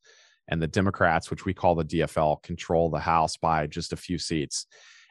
and 0.48 0.60
the 0.60 0.66
Democrats, 0.66 1.30
which 1.30 1.46
we 1.46 1.54
call 1.54 1.74
the 1.74 1.84
DFL, 1.84 2.42
control 2.42 2.90
the 2.90 2.98
House 2.98 3.38
by 3.38 3.66
just 3.66 3.94
a 3.94 3.96
few 3.96 4.18
seats. 4.18 4.66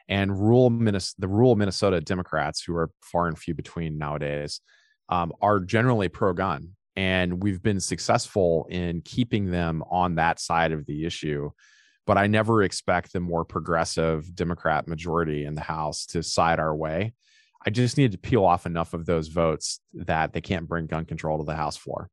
And 0.08 0.38
rural 0.38 0.70
Minnesota, 0.70 1.16
the 1.18 1.28
rural 1.28 1.56
Minnesota 1.56 2.00
Democrats, 2.00 2.62
who 2.62 2.76
are 2.76 2.90
far 3.00 3.26
and 3.26 3.38
few 3.38 3.54
between 3.54 3.98
nowadays, 3.98 4.60
um, 5.08 5.32
are 5.40 5.60
generally 5.60 6.08
pro-gun, 6.08 6.70
and 6.96 7.42
we've 7.42 7.62
been 7.62 7.80
successful 7.80 8.66
in 8.70 9.02
keeping 9.02 9.50
them 9.50 9.82
on 9.90 10.16
that 10.16 10.40
side 10.40 10.72
of 10.72 10.86
the 10.86 11.04
issue. 11.04 11.50
But 12.06 12.18
I 12.18 12.26
never 12.26 12.62
expect 12.62 13.12
the 13.12 13.20
more 13.20 13.44
progressive 13.44 14.34
Democrat 14.34 14.88
majority 14.88 15.44
in 15.44 15.54
the 15.54 15.60
House 15.60 16.06
to 16.06 16.22
side 16.22 16.58
our 16.58 16.74
way. 16.74 17.14
I 17.64 17.70
just 17.70 17.96
need 17.96 18.12
to 18.12 18.18
peel 18.18 18.44
off 18.44 18.66
enough 18.66 18.92
of 18.92 19.06
those 19.06 19.28
votes 19.28 19.78
that 19.94 20.32
they 20.32 20.40
can't 20.40 20.68
bring 20.68 20.86
gun 20.86 21.04
control 21.04 21.38
to 21.38 21.44
the 21.44 21.54
House 21.54 21.76
floor 21.76 22.10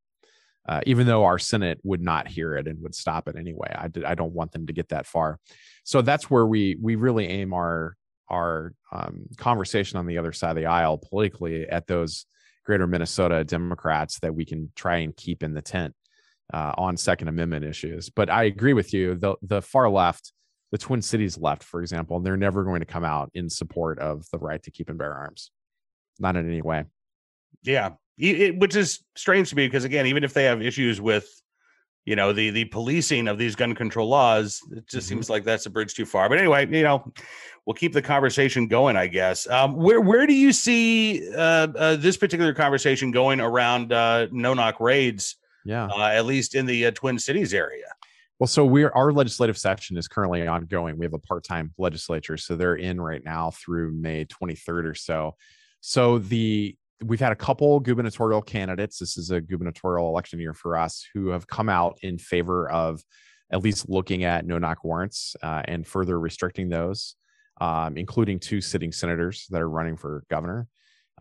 uh, 0.69 0.81
even 0.85 1.07
though 1.07 1.25
our 1.25 1.39
Senate 1.39 1.79
would 1.83 2.01
not 2.01 2.27
hear 2.27 2.55
it 2.55 2.67
and 2.67 2.79
would 2.83 2.93
stop 2.93 3.27
it 3.27 3.35
anyway. 3.35 3.73
I, 3.75 3.87
did, 3.87 4.05
I 4.05 4.13
don't 4.13 4.33
want 4.33 4.51
them 4.51 4.67
to 4.67 4.73
get 4.73 4.89
that 4.89 5.07
far. 5.07 5.39
So 5.83 6.03
that's 6.03 6.29
where 6.29 6.45
we 6.45 6.77
we 6.79 6.95
really 6.95 7.27
aim 7.27 7.53
our 7.53 7.95
our 8.29 8.73
um, 8.91 9.25
conversation 9.37 9.97
on 9.97 10.05
the 10.05 10.19
other 10.19 10.31
side 10.31 10.51
of 10.51 10.57
the 10.57 10.67
aisle 10.67 10.99
politically 10.99 11.67
at 11.67 11.87
those 11.87 12.27
greater 12.69 12.85
Minnesota 12.85 13.43
Democrats 13.43 14.19
that 14.19 14.35
we 14.35 14.45
can 14.45 14.71
try 14.75 14.97
and 14.97 15.17
keep 15.17 15.41
in 15.41 15.55
the 15.55 15.61
tent 15.61 15.95
uh, 16.53 16.71
on 16.77 16.97
Second 16.97 17.27
Amendment 17.27 17.65
issues. 17.65 18.11
But 18.11 18.29
I 18.29 18.43
agree 18.43 18.73
with 18.73 18.93
you. 18.93 19.15
The 19.15 19.33
the 19.41 19.63
far 19.63 19.89
left, 19.89 20.31
the 20.71 20.77
Twin 20.77 21.01
Cities 21.01 21.35
left, 21.35 21.63
for 21.63 21.81
example, 21.81 22.19
they're 22.19 22.37
never 22.37 22.63
going 22.63 22.81
to 22.81 22.85
come 22.85 23.03
out 23.03 23.31
in 23.33 23.49
support 23.49 23.97
of 23.97 24.23
the 24.31 24.37
right 24.37 24.61
to 24.61 24.69
keep 24.69 24.87
and 24.87 24.99
bear 24.99 25.11
arms, 25.11 25.49
not 26.19 26.35
in 26.35 26.47
any 26.47 26.61
way. 26.61 26.83
Yeah, 27.63 27.93
it, 28.19 28.59
which 28.59 28.75
is 28.75 29.03
strange 29.15 29.49
to 29.49 29.55
me 29.55 29.65
because 29.65 29.83
again, 29.83 30.05
even 30.05 30.23
if 30.23 30.35
they 30.35 30.43
have 30.43 30.61
issues 30.61 31.01
with 31.01 31.27
you 32.09 32.15
know 32.15 32.33
the 32.33 32.49
the 32.49 32.65
policing 32.65 33.27
of 33.27 33.37
these 33.37 33.55
gun 33.55 33.75
control 33.75 34.09
laws, 34.09 34.63
it 34.71 34.87
just 34.87 35.05
mm-hmm. 35.05 35.15
seems 35.17 35.29
like 35.29 35.43
that's 35.43 35.67
a 35.67 35.69
bridge 35.69 35.93
too 35.93 36.07
far. 36.07 36.27
But 36.27 36.39
anyway, 36.39 36.65
you 36.65 36.81
know, 36.81 37.13
we'll 37.67 37.75
keep 37.75 37.93
the 37.93 38.01
conversation 38.01 38.67
going, 38.67 38.97
I 38.97 39.05
guess. 39.05 39.47
Um, 39.47 39.75
where 39.75 40.01
where 40.01 40.25
do 40.25 40.33
you 40.33 40.51
see 40.51 41.31
uh, 41.35 41.67
uh, 41.75 41.95
this 41.97 42.17
particular 42.17 42.55
conversation 42.55 43.11
going 43.11 43.39
around 43.39 43.93
uh, 43.93 44.25
no 44.31 44.55
knock 44.55 44.79
raids? 44.79 45.35
Yeah, 45.65 45.85
uh, 45.85 46.07
at 46.07 46.25
least 46.25 46.55
in 46.55 46.65
the 46.65 46.87
uh, 46.87 46.91
Twin 46.91 47.19
Cities 47.19 47.53
area. 47.53 47.85
Well, 48.39 48.47
so 48.47 48.65
we're 48.65 48.91
our 48.95 49.11
legislative 49.11 49.59
session 49.59 49.95
is 49.95 50.07
currently 50.07 50.47
ongoing. 50.47 50.97
We 50.97 51.05
have 51.05 51.13
a 51.13 51.19
part-time 51.19 51.75
legislature, 51.77 52.37
so 52.37 52.55
they're 52.55 52.77
in 52.77 52.99
right 52.99 53.23
now 53.23 53.51
through 53.51 53.91
May 53.91 54.25
23rd 54.25 54.85
or 54.85 54.95
so. 54.95 55.35
So 55.81 56.17
the 56.17 56.75
we've 57.03 57.19
had 57.19 57.31
a 57.31 57.35
couple 57.35 57.79
gubernatorial 57.79 58.41
candidates. 58.41 58.99
This 58.99 59.17
is 59.17 59.31
a 59.31 59.41
gubernatorial 59.41 60.09
election 60.09 60.39
year 60.39 60.53
for 60.53 60.77
us 60.77 61.05
who 61.13 61.29
have 61.29 61.47
come 61.47 61.69
out 61.69 61.97
in 62.01 62.17
favor 62.17 62.69
of 62.69 63.03
at 63.51 63.63
least 63.63 63.89
looking 63.89 64.23
at 64.23 64.45
no 64.45 64.57
knock 64.57 64.83
warrants 64.83 65.35
uh, 65.41 65.63
and 65.65 65.87
further 65.87 66.19
restricting 66.19 66.69
those, 66.69 67.15
um, 67.61 67.97
including 67.97 68.39
two 68.39 68.61
sitting 68.61 68.91
senators 68.91 69.47
that 69.49 69.61
are 69.61 69.69
running 69.69 69.97
for 69.97 70.23
governor. 70.29 70.67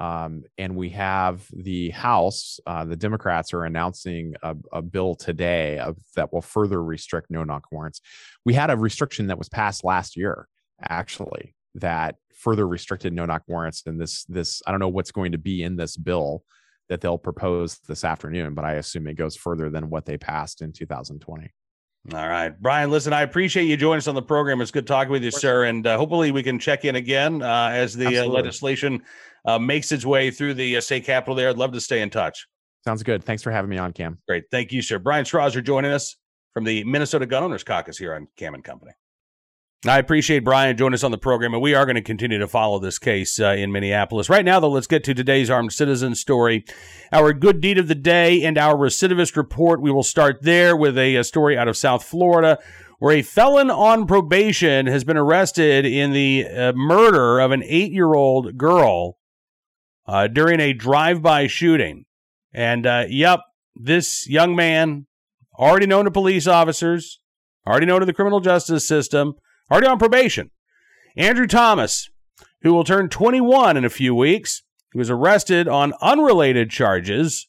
Um, 0.01 0.45
and 0.59 0.77
we 0.77 0.91
have 0.91 1.45
the 1.53 1.91
House, 1.91 2.61
uh, 2.67 2.85
the 2.85 2.97
Democrats 2.97 3.53
are 3.53 3.64
announcing 3.64 4.35
a, 4.43 4.55
a 4.73 4.83
bill 4.83 5.17
today 5.17 5.79
of, 5.79 5.97
that 6.14 6.33
will 6.33 6.43
further 6.43 6.83
restrict 6.83 7.31
no 7.31 7.43
knock 7.43 7.67
warrants. 7.73 8.01
We 8.45 8.55
had 8.55 8.71
a 8.71 8.77
restriction 8.77 9.29
that 9.29 9.38
was 9.38 9.49
passed 9.49 9.83
last 9.83 10.17
year, 10.17 10.47
actually, 10.81 11.55
that 11.75 12.17
further 12.35 12.67
restricted 12.67 13.13
no 13.13 13.27
knock 13.27 13.43
warrants 13.47 13.83
and 13.87 14.01
this 14.01 14.25
this 14.25 14.63
i 14.67 14.71
don't 14.71 14.81
know 14.81 14.89
what's 14.89 15.11
going 15.11 15.33
to 15.33 15.39
be 15.39 15.63
in 15.63 15.77
this 15.77 15.97
bill 15.97 16.45
that 16.89 17.01
they'll 17.01 17.19
propose 17.19 17.79
this 17.89 18.05
afternoon 18.05 18.55
but 18.55 18.65
i 18.65 18.75
assume 18.75 19.07
it 19.07 19.15
goes 19.15 19.37
further 19.37 19.69
than 19.69 19.91
what 19.91 20.05
they 20.05 20.17
passed 20.17 20.63
in 20.63 20.73
2020 20.73 21.53
all 22.15 22.29
right. 22.29 22.59
Bryan 22.59 22.91
listen 22.91 23.13
i 23.13 23.23
appreciate 23.23 23.65
you 23.65 23.77
joining 23.77 23.99
us 23.99 24.09
on 24.09 24.15
the 24.15 24.23
program. 24.23 24.61
It's 24.61 24.71
good 24.71 24.87
talking 24.87 25.11
with 25.11 25.23
you 25.23 25.31
sir 25.31 25.65
and 25.65 25.87
uh, 25.87 25.99
hopefully 25.99 26.31
we 26.31 26.43
can 26.43 26.59
check 26.59 26.85
in 26.85 26.97
again 26.97 27.43
uh, 27.43 27.71
as 27.73 27.95
the 27.95 28.19
uh, 28.19 28.27
legislation 28.27 29.03
uh, 29.45 29.59
makes 29.59 29.93
its 29.93 30.07
way 30.07 30.31
through 30.31 30.55
the 30.55 30.77
uh, 30.77 30.81
state 30.81 31.05
capitol 31.05 31.35
there. 31.35 31.51
I'd 31.51 31.59
love 31.59 31.73
to 31.73 31.81
stay 31.81 32.01
in 32.01 32.09
touch. 32.09 32.47
Sounds 32.85 33.03
good. 33.03 33.25
Thanks 33.25 33.43
for 33.43 33.51
having 33.51 33.69
me 33.69 33.79
on 33.79 33.93
cam. 33.93 34.19
Great. 34.27 34.45
Thank 34.51 34.73
you 34.73 34.81
sir. 34.81 34.99
Bryan 34.99 35.25
strawser 35.25 35.63
joining 35.63 35.91
us 35.91 36.17
from 36.55 36.65
the 36.65 36.85
minnesota 36.85 37.27
gun 37.27 37.43
owners 37.43 37.65
caucus 37.65 37.99
here 37.99 38.15
on 38.15 38.29
cam 38.37 38.55
and 38.55 38.65
company 38.65 38.93
I 39.87 39.99
appreciate 39.99 40.41
Bryan 40.41 40.77
joining 40.77 40.95
us 40.95 41.05
on 41.05 41.12
the 41.12 41.19
program, 41.19 41.55
and 41.55 41.62
we 41.62 41.73
are 41.73 41.87
going 41.87 41.95
to 41.95 42.03
continue 42.03 42.38
to 42.38 42.49
follow 42.49 42.81
this 42.81 42.99
case 42.99 43.38
uh, 43.38 43.51
in 43.51 43.71
Minneapolis. 43.71 44.29
Right 44.29 44.45
now, 44.45 44.59
though, 44.59 44.71
let's 44.71 44.88
get 44.88 45.05
to 45.05 45.14
today's 45.14 45.51
armed 45.51 45.73
citizen 45.73 46.17
story. 46.17 46.64
Our 47.12 47.33
good 47.33 47.61
deed 47.61 47.79
of 47.79 47.87
the 47.87 47.95
day 47.95 48.43
and 48.43 48.59
our 48.59 48.75
recidivist 48.75 49.37
report. 49.37 49.81
We 49.81 49.93
will 49.93 50.03
start 50.03 50.43
there 50.43 50.77
with 50.77 50.99
a, 50.99 51.14
a 51.14 51.23
story 51.23 51.57
out 51.57 51.69
of 51.69 51.77
South 51.77 52.03
Florida 52.03 52.59
where 52.99 53.14
a 53.14 53.23
felon 53.23 53.71
on 53.71 54.09
probation 54.09 54.87
has 54.87 55.05
been 55.05 55.17
arrested 55.17 55.87
in 55.87 56.12
the 56.12 56.45
uh, 56.45 56.73
murder 56.73 57.38
of 57.38 57.53
an 57.53 57.62
eight 57.64 57.93
year 57.93 58.14
old 58.14 58.59
girl 58.59 59.19
uh, 60.09 60.27
during 60.27 60.59
a 60.59 60.73
drive-by 60.73 61.47
shooting. 61.47 62.05
And 62.53 62.85
uh, 62.85 63.05
yep, 63.09 63.43
this 63.77 64.29
young 64.29 64.57
man, 64.57 65.07
already 65.57 65.87
known 65.87 66.07
to 66.07 66.11
police 66.11 66.49
officers, 66.49 67.21
already 67.64 67.87
known 67.87 68.01
to 68.01 68.07
the 68.07 68.12
criminal 68.12 68.41
justice 68.41 68.85
system, 68.85 69.35
already 69.71 69.87
on 69.87 69.99
probation. 69.99 70.51
Andrew 71.17 71.47
Thomas, 71.47 72.09
who 72.63 72.73
will 72.73 72.85
turn 72.85 73.09
21 73.09 73.77
in 73.77 73.85
a 73.85 73.91
few 73.91 74.15
weeks, 74.15 74.63
he 74.93 74.99
was 74.99 75.11
arrested 75.11 75.69
on 75.69 75.93
unrelated 76.01 76.71
charges. 76.71 77.49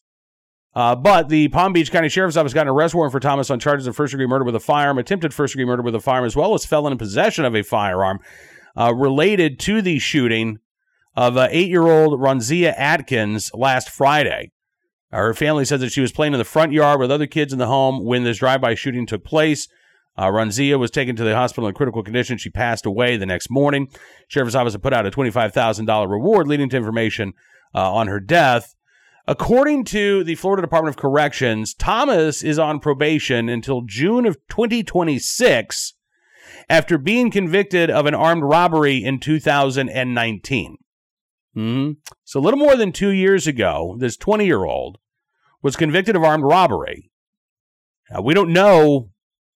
Uh, 0.75 0.95
but 0.95 1.29
the 1.29 1.47
Palm 1.49 1.73
Beach 1.73 1.91
County 1.91 2.09
Sheriff's 2.09 2.37
Office 2.37 2.53
got 2.53 2.67
an 2.67 2.73
arrest 2.73 2.93
warrant 2.93 3.11
for 3.11 3.19
Thomas 3.19 3.49
on 3.49 3.59
charges 3.59 3.87
of 3.87 3.95
first 3.95 4.11
degree 4.11 4.27
murder 4.27 4.45
with 4.45 4.55
a 4.55 4.59
firearm, 4.59 4.97
attempted 4.97 5.33
first 5.33 5.53
degree 5.53 5.65
murder 5.65 5.81
with 5.81 5.95
a 5.95 5.99
firearm, 5.99 6.25
as 6.25 6.35
well 6.35 6.53
as 6.53 6.65
felon 6.65 6.91
in 6.91 6.97
possession 6.97 7.43
of 7.43 7.55
a 7.55 7.63
firearm 7.63 8.19
uh, 8.77 8.93
related 8.93 9.59
to 9.59 9.81
the 9.81 9.99
shooting 9.99 10.59
of 11.15 11.37
uh, 11.37 11.47
eight 11.51 11.69
year 11.69 11.87
old 11.87 12.19
Ronzia 12.19 12.73
Atkins 12.77 13.51
last 13.53 13.89
Friday. 13.89 14.51
Her 15.11 15.33
family 15.33 15.65
says 15.65 15.81
that 15.81 15.91
she 15.91 16.01
was 16.01 16.11
playing 16.11 16.33
in 16.33 16.39
the 16.39 16.45
front 16.45 16.71
yard 16.71 16.99
with 16.99 17.11
other 17.11 17.25
kids 17.25 17.51
in 17.51 17.59
the 17.59 17.65
home 17.65 18.05
when 18.05 18.23
this 18.23 18.37
drive 18.37 18.61
by 18.61 18.75
shooting 18.75 19.07
took 19.07 19.23
place. 19.23 19.67
Uh, 20.19 20.25
Ronzia 20.25 20.77
was 20.77 20.91
taken 20.91 21.15
to 21.15 21.23
the 21.23 21.33
hospital 21.33 21.69
in 21.69 21.73
critical 21.73 22.03
condition. 22.03 22.37
She 22.37 22.49
passed 22.49 22.85
away 22.85 23.15
the 23.15 23.25
next 23.25 23.49
morning. 23.49 23.87
Sheriff's 24.27 24.53
Office 24.53 24.75
put 24.75 24.91
out 24.91 25.05
a 25.05 25.11
$25,000 25.11 26.09
reward 26.09 26.45
leading 26.45 26.67
to 26.71 26.77
information 26.77 27.31
uh, 27.73 27.93
on 27.93 28.07
her 28.07 28.19
death. 28.19 28.75
According 29.27 29.85
to 29.85 30.25
the 30.25 30.35
Florida 30.35 30.61
Department 30.61 30.93
of 30.93 31.01
Corrections, 31.01 31.73
Thomas 31.73 32.43
is 32.43 32.59
on 32.59 32.81
probation 32.81 33.47
until 33.47 33.83
June 33.85 34.25
of 34.25 34.35
2026 34.49 35.93
after 36.69 36.97
being 36.97 37.31
convicted 37.31 37.89
of 37.89 38.05
an 38.05 38.13
armed 38.13 38.43
robbery 38.43 38.97
in 39.01 39.21
2019. 39.21 40.77
Mm-hmm. 41.55 41.91
So, 42.25 42.39
a 42.39 42.43
little 42.43 42.59
more 42.59 42.75
than 42.75 42.91
two 42.91 43.11
years 43.11 43.47
ago, 43.47 43.95
this 43.97 44.17
20 44.17 44.45
year 44.45 44.65
old 44.65 44.97
was 45.61 45.77
convicted 45.77 46.17
of 46.17 46.25
armed 46.25 46.43
robbery. 46.43 47.09
Now, 48.11 48.19
we 48.19 48.33
don't 48.33 48.51
know 48.51 49.11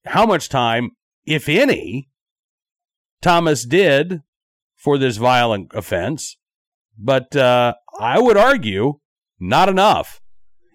how 0.06 0.26
much 0.26 0.50
time, 0.50 0.92
if 1.26 1.48
any, 1.48 2.10
Thomas 3.22 3.66
did 3.66 4.22
for 4.76 4.98
this 4.98 5.18
violent 5.18 5.72
offense, 5.74 6.38
but 6.98 7.36
uh, 7.36 7.76
I 8.00 8.20
would 8.20 8.38
argue 8.38 9.00
not 9.40 9.70
enough. 9.70 10.20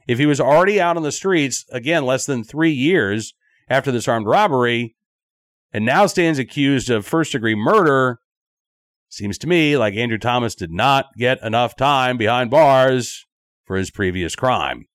If 0.06 0.18
he 0.18 0.26
was 0.26 0.40
already 0.40 0.80
out 0.80 0.96
on 0.96 1.02
the 1.02 1.10
streets, 1.10 1.64
again, 1.70 2.04
less 2.04 2.26
than 2.26 2.44
three 2.44 2.70
years 2.70 3.34
after 3.68 3.90
this 3.90 4.06
armed 4.06 4.26
robbery, 4.26 4.94
and 5.72 5.84
now 5.84 6.06
stands 6.06 6.38
accused 6.38 6.88
of 6.88 7.04
first 7.04 7.32
degree 7.32 7.56
murder, 7.56 8.20
seems 9.08 9.38
to 9.38 9.48
me 9.48 9.76
like 9.76 9.94
Andrew 9.94 10.18
Thomas 10.18 10.54
did 10.54 10.70
not 10.70 11.06
get 11.18 11.42
enough 11.42 11.74
time 11.74 12.16
behind 12.16 12.50
bars 12.50 13.26
for 13.64 13.76
his 13.76 13.90
previous 13.90 14.36
crime. 14.36 14.86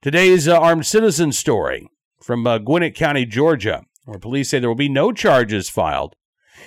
Today's 0.00 0.48
uh, 0.48 0.58
armed 0.58 0.86
citizen 0.86 1.32
story 1.32 1.88
from 2.24 2.46
uh, 2.46 2.58
Gwinnett 2.58 2.94
County, 2.94 3.26
Georgia, 3.26 3.84
where 4.06 4.18
police 4.18 4.48
say 4.48 4.58
there 4.58 4.70
will 4.70 4.74
be 4.74 4.88
no 4.88 5.12
charges 5.12 5.68
filed 5.68 6.16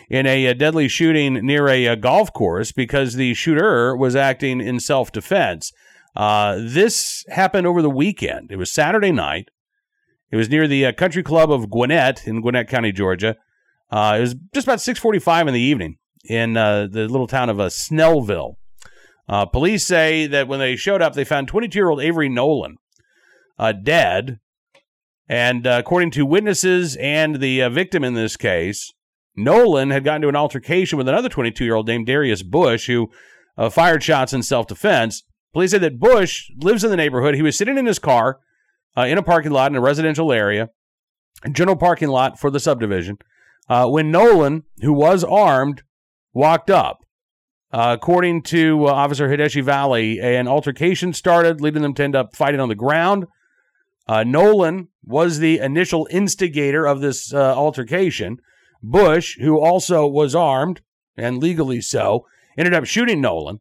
in 0.09 0.27
a, 0.27 0.45
a 0.45 0.53
deadly 0.53 0.87
shooting 0.87 1.33
near 1.45 1.67
a, 1.67 1.87
a, 1.87 1.95
golf 1.95 2.31
course 2.31 2.71
because 2.71 3.15
the 3.15 3.33
shooter 3.33 3.95
was 3.95 4.15
acting 4.15 4.61
in 4.61 4.79
self 4.79 5.11
defense. 5.11 5.73
Uh, 6.15 6.57
this 6.59 7.25
happened 7.29 7.65
over 7.65 7.81
the 7.81 7.89
weekend. 7.89 8.51
It 8.51 8.57
was 8.57 8.71
Saturday 8.71 9.11
night. 9.11 9.49
It 10.31 10.35
was 10.35 10.49
near 10.49 10.67
the 10.67 10.85
uh, 10.85 10.91
Country 10.91 11.23
Club 11.23 11.51
of 11.51 11.69
Gwinnett 11.69 12.27
in 12.27 12.41
Gwinnett 12.41 12.67
County, 12.67 12.91
Georgia. 12.91 13.35
Uh, 13.89 14.15
it 14.17 14.21
was 14.21 14.35
just 14.53 14.67
about 14.67 14.79
6:45 14.79 15.47
in 15.47 15.53
the 15.53 15.59
evening 15.59 15.97
in 16.25 16.55
uh, 16.55 16.87
the 16.87 17.07
little 17.07 17.27
town 17.27 17.49
of 17.49 17.59
uh, 17.59 17.67
Snellville. 17.67 18.55
Uh, 19.27 19.45
police 19.45 19.85
say 19.85 20.27
that 20.27 20.47
when 20.47 20.59
they 20.59 20.75
showed 20.75 21.01
up, 21.01 21.13
they 21.13 21.25
found 21.25 21.51
22-year-old 21.51 22.01
Avery 22.01 22.29
Nolan 22.29 22.77
dead 23.83 24.39
and 25.29 25.67
uh, 25.67 25.77
according 25.79 26.11
to 26.11 26.25
witnesses 26.25 26.95
and 26.97 27.39
the 27.39 27.61
uh, 27.61 27.69
victim 27.69 28.03
in 28.03 28.13
this 28.13 28.37
case, 28.37 28.93
Nolan 29.35 29.91
had 29.91 30.03
gotten 30.03 30.23
into 30.23 30.29
an 30.29 30.35
altercation 30.35 30.97
with 30.97 31.07
another 31.07 31.29
22 31.29 31.63
year 31.63 31.75
old 31.75 31.87
named 31.87 32.07
Darius 32.07 32.43
Bush, 32.43 32.87
who 32.87 33.09
uh, 33.57 33.69
fired 33.69 34.03
shots 34.03 34.33
in 34.33 34.43
self 34.43 34.67
defense. 34.67 35.23
Police 35.53 35.71
say 35.71 35.77
that 35.79 35.99
Bush 35.99 36.49
lives 36.57 36.83
in 36.83 36.89
the 36.89 36.97
neighborhood. 36.97 37.35
He 37.35 37.41
was 37.41 37.57
sitting 37.57 37.77
in 37.77 37.85
his 37.85 37.99
car 37.99 38.39
uh, 38.97 39.03
in 39.03 39.17
a 39.17 39.23
parking 39.23 39.51
lot 39.51 39.71
in 39.71 39.75
a 39.75 39.81
residential 39.81 40.31
area, 40.31 40.69
general 41.51 41.77
parking 41.77 42.09
lot 42.09 42.39
for 42.39 42.49
the 42.49 42.59
subdivision, 42.59 43.17
uh, 43.69 43.87
when 43.87 44.11
Nolan, 44.11 44.63
who 44.81 44.93
was 44.93 45.23
armed, 45.23 45.83
walked 46.33 46.69
up. 46.69 46.99
Uh, 47.69 47.95
according 47.99 48.41
to 48.41 48.87
Officer 48.87 49.27
Hideshi 49.27 49.61
Valle, 49.61 50.21
an 50.21 50.47
altercation 50.47 51.11
started, 51.11 51.59
leading 51.59 51.81
them 51.81 51.93
to 51.95 52.03
end 52.03 52.15
up 52.15 52.33
fighting 52.33 52.61
on 52.61 52.69
the 52.69 52.75
ground. 52.75 53.25
Uh, 54.07 54.23
Nolan 54.23 54.87
was 55.03 55.39
the 55.39 55.59
initial 55.59 56.07
instigator 56.09 56.85
of 56.85 57.01
this 57.01 57.33
uh, 57.33 57.55
altercation. 57.55 58.39
Bush, 58.81 59.37
who 59.39 59.59
also 59.59 60.07
was 60.07 60.35
armed 60.35 60.81
and 61.17 61.39
legally 61.39 61.81
so, 61.81 62.25
ended 62.57 62.73
up 62.73 62.85
shooting 62.85 63.21
Nolan 63.21 63.59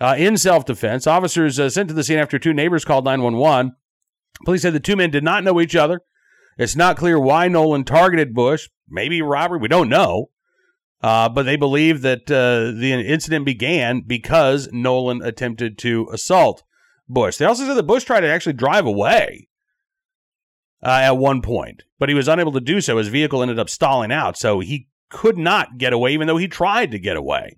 uh, 0.00 0.16
in 0.18 0.36
self 0.36 0.64
defense. 0.64 1.06
Officers 1.06 1.58
uh, 1.58 1.70
sent 1.70 1.88
to 1.88 1.94
the 1.94 2.04
scene 2.04 2.18
after 2.18 2.38
two 2.38 2.52
neighbors 2.52 2.84
called 2.84 3.04
911. 3.04 3.72
Police 4.44 4.62
said 4.62 4.72
the 4.72 4.80
two 4.80 4.96
men 4.96 5.10
did 5.10 5.24
not 5.24 5.44
know 5.44 5.60
each 5.60 5.76
other. 5.76 6.02
It's 6.58 6.76
not 6.76 6.96
clear 6.96 7.18
why 7.18 7.48
Nolan 7.48 7.84
targeted 7.84 8.34
Bush. 8.34 8.68
Maybe 8.88 9.22
robbery. 9.22 9.58
We 9.58 9.68
don't 9.68 9.88
know. 9.88 10.30
Uh, 11.02 11.28
but 11.30 11.44
they 11.44 11.56
believe 11.56 12.02
that 12.02 12.30
uh, 12.30 12.78
the 12.78 12.92
incident 12.92 13.46
began 13.46 14.02
because 14.06 14.68
Nolan 14.70 15.22
attempted 15.22 15.78
to 15.78 16.08
assault 16.12 16.62
Bush. 17.08 17.38
They 17.38 17.46
also 17.46 17.64
said 17.64 17.74
that 17.74 17.84
Bush 17.84 18.04
tried 18.04 18.20
to 18.20 18.28
actually 18.28 18.52
drive 18.52 18.84
away 18.84 19.48
uh, 20.82 21.00
at 21.02 21.16
one 21.16 21.42
point, 21.42 21.84
but 21.98 22.08
he 22.08 22.14
was 22.14 22.28
unable 22.28 22.52
to 22.52 22.60
do 22.60 22.80
so. 22.80 22.98
His 22.98 23.08
vehicle 23.08 23.42
ended 23.42 23.58
up 23.58 23.70
stalling 23.70 24.12
out, 24.12 24.36
so 24.36 24.60
he 24.60 24.88
could 25.10 25.36
not 25.36 25.78
get 25.78 25.92
away, 25.92 26.12
even 26.12 26.26
though 26.26 26.36
he 26.36 26.48
tried 26.48 26.90
to 26.92 26.98
get 26.98 27.16
away. 27.16 27.56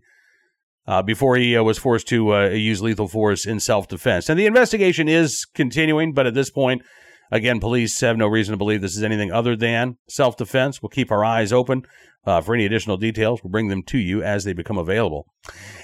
Uh, 0.84 1.00
before 1.00 1.36
he 1.36 1.56
uh, 1.56 1.62
was 1.62 1.78
forced 1.78 2.08
to 2.08 2.34
uh, 2.34 2.48
use 2.48 2.82
lethal 2.82 3.06
force 3.06 3.46
in 3.46 3.60
self 3.60 3.86
defense. 3.86 4.28
And 4.28 4.36
the 4.36 4.46
investigation 4.46 5.08
is 5.08 5.44
continuing, 5.44 6.12
but 6.12 6.26
at 6.26 6.34
this 6.34 6.50
point, 6.50 6.82
again, 7.30 7.60
police 7.60 8.00
have 8.00 8.16
no 8.16 8.26
reason 8.26 8.52
to 8.52 8.56
believe 8.56 8.80
this 8.80 8.96
is 8.96 9.04
anything 9.04 9.30
other 9.30 9.54
than 9.54 9.96
self 10.08 10.36
defense. 10.36 10.82
We'll 10.82 10.90
keep 10.90 11.12
our 11.12 11.24
eyes 11.24 11.52
open 11.52 11.84
uh, 12.24 12.40
for 12.40 12.54
any 12.54 12.66
additional 12.66 12.96
details. 12.96 13.44
We'll 13.44 13.52
bring 13.52 13.68
them 13.68 13.84
to 13.84 13.98
you 13.98 14.24
as 14.24 14.42
they 14.42 14.52
become 14.52 14.76
available. 14.76 15.26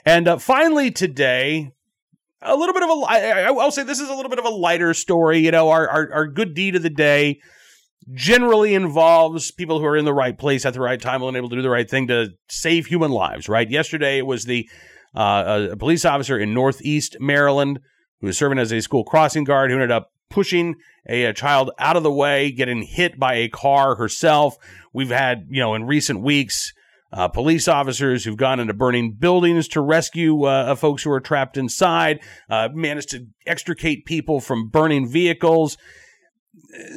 And 0.05 0.27
uh, 0.27 0.39
finally, 0.39 0.91
today, 0.91 1.71
a 2.43 2.57
little 2.57 2.73
bit 2.73 2.83
of 2.83 2.91
a 2.91 3.61
I'll 3.61 3.71
say 3.71 3.83
this 3.83 4.01
is 4.01 4.09
a 4.09 4.15
little 4.15 4.31
bit 4.31 4.39
of 4.39 4.45
a 4.45 4.51
lighter 4.51 4.95
story. 4.95 5.39
You 5.39 5.51
know, 5.51 5.71
our, 5.71 5.89
our, 5.89 6.13
our 6.13 6.27
good 6.27 6.55
deed 6.55 6.77
of 6.77 6.83
the 6.83 6.91
day 6.91 7.41
generally 8.15 8.75
involves 8.75 9.51
people 9.51 9.79
who 9.79 9.85
are 9.85 9.97
in 9.97 10.05
the 10.05 10.15
right 10.15 10.39
place 10.39 10.65
at 10.65 10.75
the 10.75 10.81
right 10.81 11.01
time, 11.01 11.23
and 11.23 11.37
able 11.37 11.49
to 11.49 11.57
do 11.57 11.63
the 11.63 11.71
right 11.71 11.89
thing 11.89 12.07
to 12.09 12.29
save 12.49 12.87
human 12.87 13.11
lives. 13.11 13.49
Right. 13.49 13.69
Yesterday, 13.69 14.19
it 14.19 14.27
was 14.27 14.45
the 14.45 14.69
uh, 15.15 15.69
a 15.73 15.77
police 15.77 16.05
officer 16.05 16.39
in 16.39 16.55
Northeast 16.55 17.17
Maryland 17.21 17.81
who 18.21 18.27
was 18.27 18.39
serving 18.39 18.59
as 18.59 18.73
a 18.73 18.81
school 18.81 19.05
crossing 19.05 19.45
guard 19.45 19.71
who 19.71 19.77
ended 19.77 19.91
up 19.91 20.13
pushing 20.31 20.77
a, 21.09 21.25
a, 21.25 21.33
child 21.33 21.71
out 21.79 21.97
of 21.97 22.03
the 22.03 22.13
way, 22.13 22.51
getting 22.51 22.83
hit 22.83 23.19
by 23.19 23.35
a 23.35 23.49
car 23.49 23.95
herself. 23.95 24.57
We've 24.93 25.11
had, 25.11 25.47
you 25.49 25.61
know, 25.61 25.75
in 25.75 25.85
recent 25.85 26.21
weeks, 26.21 26.73
uh, 27.13 27.29
police 27.29 27.69
officers 27.69 28.25
who've 28.25 28.37
gone 28.37 28.61
into 28.61 28.75
burning 28.75 29.13
buildings 29.13 29.69
to 29.69 29.81
rescue 29.81 30.45
uh, 30.45 30.75
folks 30.75 31.03
who 31.03 31.11
are 31.11 31.21
trapped 31.21 31.57
inside, 31.57 32.21
uh, 32.51 32.69
managed 32.73 33.11
to 33.11 33.27
extricate 33.47 34.05
people 34.05 34.41
from 34.41 34.69
burning 34.69 35.09
vehicles. 35.09 35.79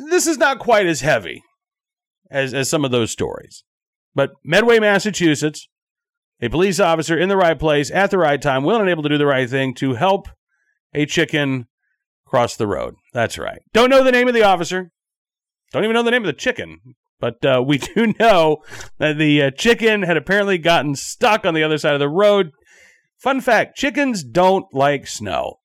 This 0.09 0.27
is 0.27 0.37
not 0.37 0.59
quite 0.59 0.85
as 0.85 1.01
heavy 1.01 1.41
as, 2.29 2.53
as 2.53 2.69
some 2.69 2.83
of 2.83 2.91
those 2.91 3.11
stories. 3.11 3.63
But 4.13 4.31
Medway, 4.43 4.79
Massachusetts, 4.79 5.67
a 6.41 6.49
police 6.49 6.79
officer 6.79 7.17
in 7.17 7.29
the 7.29 7.37
right 7.37 7.57
place 7.57 7.91
at 7.91 8.11
the 8.11 8.17
right 8.17 8.41
time, 8.41 8.63
willing 8.63 8.81
and 8.81 8.89
able 8.89 9.03
to 9.03 9.09
do 9.09 9.17
the 9.17 9.25
right 9.25 9.49
thing 9.49 9.73
to 9.75 9.93
help 9.93 10.27
a 10.93 11.05
chicken 11.05 11.67
cross 12.25 12.55
the 12.55 12.67
road. 12.67 12.95
That's 13.13 13.37
right. 13.37 13.61
Don't 13.73 13.89
know 13.89 14.03
the 14.03 14.11
name 14.11 14.27
of 14.27 14.33
the 14.33 14.43
officer. 14.43 14.91
Don't 15.71 15.83
even 15.83 15.93
know 15.93 16.03
the 16.03 16.11
name 16.11 16.23
of 16.23 16.27
the 16.27 16.33
chicken. 16.33 16.79
But 17.21 17.45
uh, 17.45 17.63
we 17.65 17.77
do 17.95 18.13
know 18.19 18.57
that 18.97 19.17
the 19.17 19.43
uh, 19.43 19.51
chicken 19.51 20.01
had 20.01 20.17
apparently 20.17 20.57
gotten 20.57 20.95
stuck 20.95 21.45
on 21.45 21.53
the 21.53 21.63
other 21.63 21.77
side 21.77 21.93
of 21.93 21.99
the 22.01 22.09
road. 22.09 22.51
Fun 23.17 23.39
fact 23.39 23.77
chickens 23.77 24.23
don't 24.23 24.65
like 24.73 25.07
snow. 25.07 25.59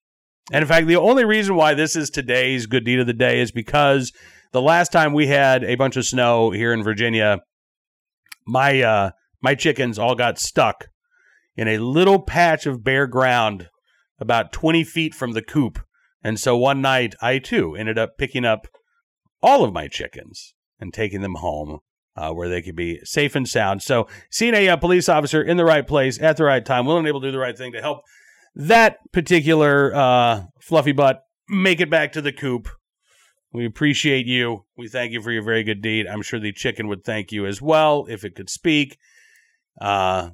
And 0.52 0.62
in 0.62 0.68
fact, 0.68 0.86
the 0.86 0.96
only 0.96 1.24
reason 1.24 1.56
why 1.56 1.74
this 1.74 1.96
is 1.96 2.08
today's 2.08 2.66
good 2.66 2.84
deed 2.84 3.00
of 3.00 3.08
the 3.08 3.12
day 3.12 3.40
is 3.40 3.50
because 3.50 4.12
the 4.52 4.62
last 4.62 4.92
time 4.92 5.12
we 5.12 5.26
had 5.26 5.64
a 5.64 5.74
bunch 5.74 5.96
of 5.96 6.04
snow 6.04 6.52
here 6.52 6.72
in 6.72 6.84
Virginia, 6.84 7.40
my 8.46 8.80
uh, 8.80 9.10
my 9.42 9.56
chickens 9.56 9.98
all 9.98 10.14
got 10.14 10.38
stuck 10.38 10.86
in 11.56 11.66
a 11.66 11.78
little 11.78 12.22
patch 12.22 12.66
of 12.66 12.84
bare 12.84 13.06
ground 13.06 13.68
about 14.20 14.52
20 14.52 14.84
feet 14.84 15.14
from 15.14 15.32
the 15.32 15.42
coop. 15.42 15.80
And 16.22 16.38
so 16.38 16.56
one 16.56 16.80
night, 16.80 17.14
I 17.20 17.38
too 17.38 17.74
ended 17.74 17.98
up 17.98 18.18
picking 18.18 18.44
up 18.44 18.68
all 19.42 19.64
of 19.64 19.72
my 19.72 19.88
chickens 19.88 20.54
and 20.80 20.92
taking 20.92 21.22
them 21.22 21.36
home 21.36 21.80
uh, 22.16 22.32
where 22.32 22.48
they 22.48 22.62
could 22.62 22.76
be 22.76 23.00
safe 23.04 23.34
and 23.34 23.48
sound. 23.48 23.82
So, 23.82 24.08
seeing 24.30 24.54
a 24.54 24.68
uh, 24.68 24.76
police 24.76 25.08
officer 25.08 25.42
in 25.42 25.56
the 25.56 25.64
right 25.64 25.86
place 25.86 26.20
at 26.20 26.36
the 26.36 26.44
right 26.44 26.64
time, 26.64 26.86
willing 26.86 27.00
and 27.00 27.08
able 27.08 27.20
to 27.20 27.28
do 27.28 27.32
the 27.32 27.38
right 27.38 27.56
thing 27.56 27.72
to 27.72 27.80
help 27.80 28.00
that 28.54 28.98
particular 29.12 29.94
uh, 29.94 30.44
fluffy 30.60 30.92
butt 30.92 31.22
make 31.48 31.80
it 31.80 31.90
back 31.90 32.12
to 32.12 32.22
the 32.22 32.32
coop. 32.32 32.68
We 33.52 33.66
appreciate 33.66 34.26
you. 34.26 34.64
We 34.76 34.88
thank 34.88 35.12
you 35.12 35.22
for 35.22 35.30
your 35.30 35.42
very 35.42 35.62
good 35.62 35.80
deed. 35.80 36.06
I'm 36.06 36.22
sure 36.22 36.40
the 36.40 36.52
chicken 36.52 36.88
would 36.88 37.04
thank 37.04 37.32
you 37.32 37.46
as 37.46 37.62
well 37.62 38.06
if 38.08 38.24
it 38.24 38.34
could 38.34 38.50
speak. 38.50 38.98
Uh, 39.80 40.30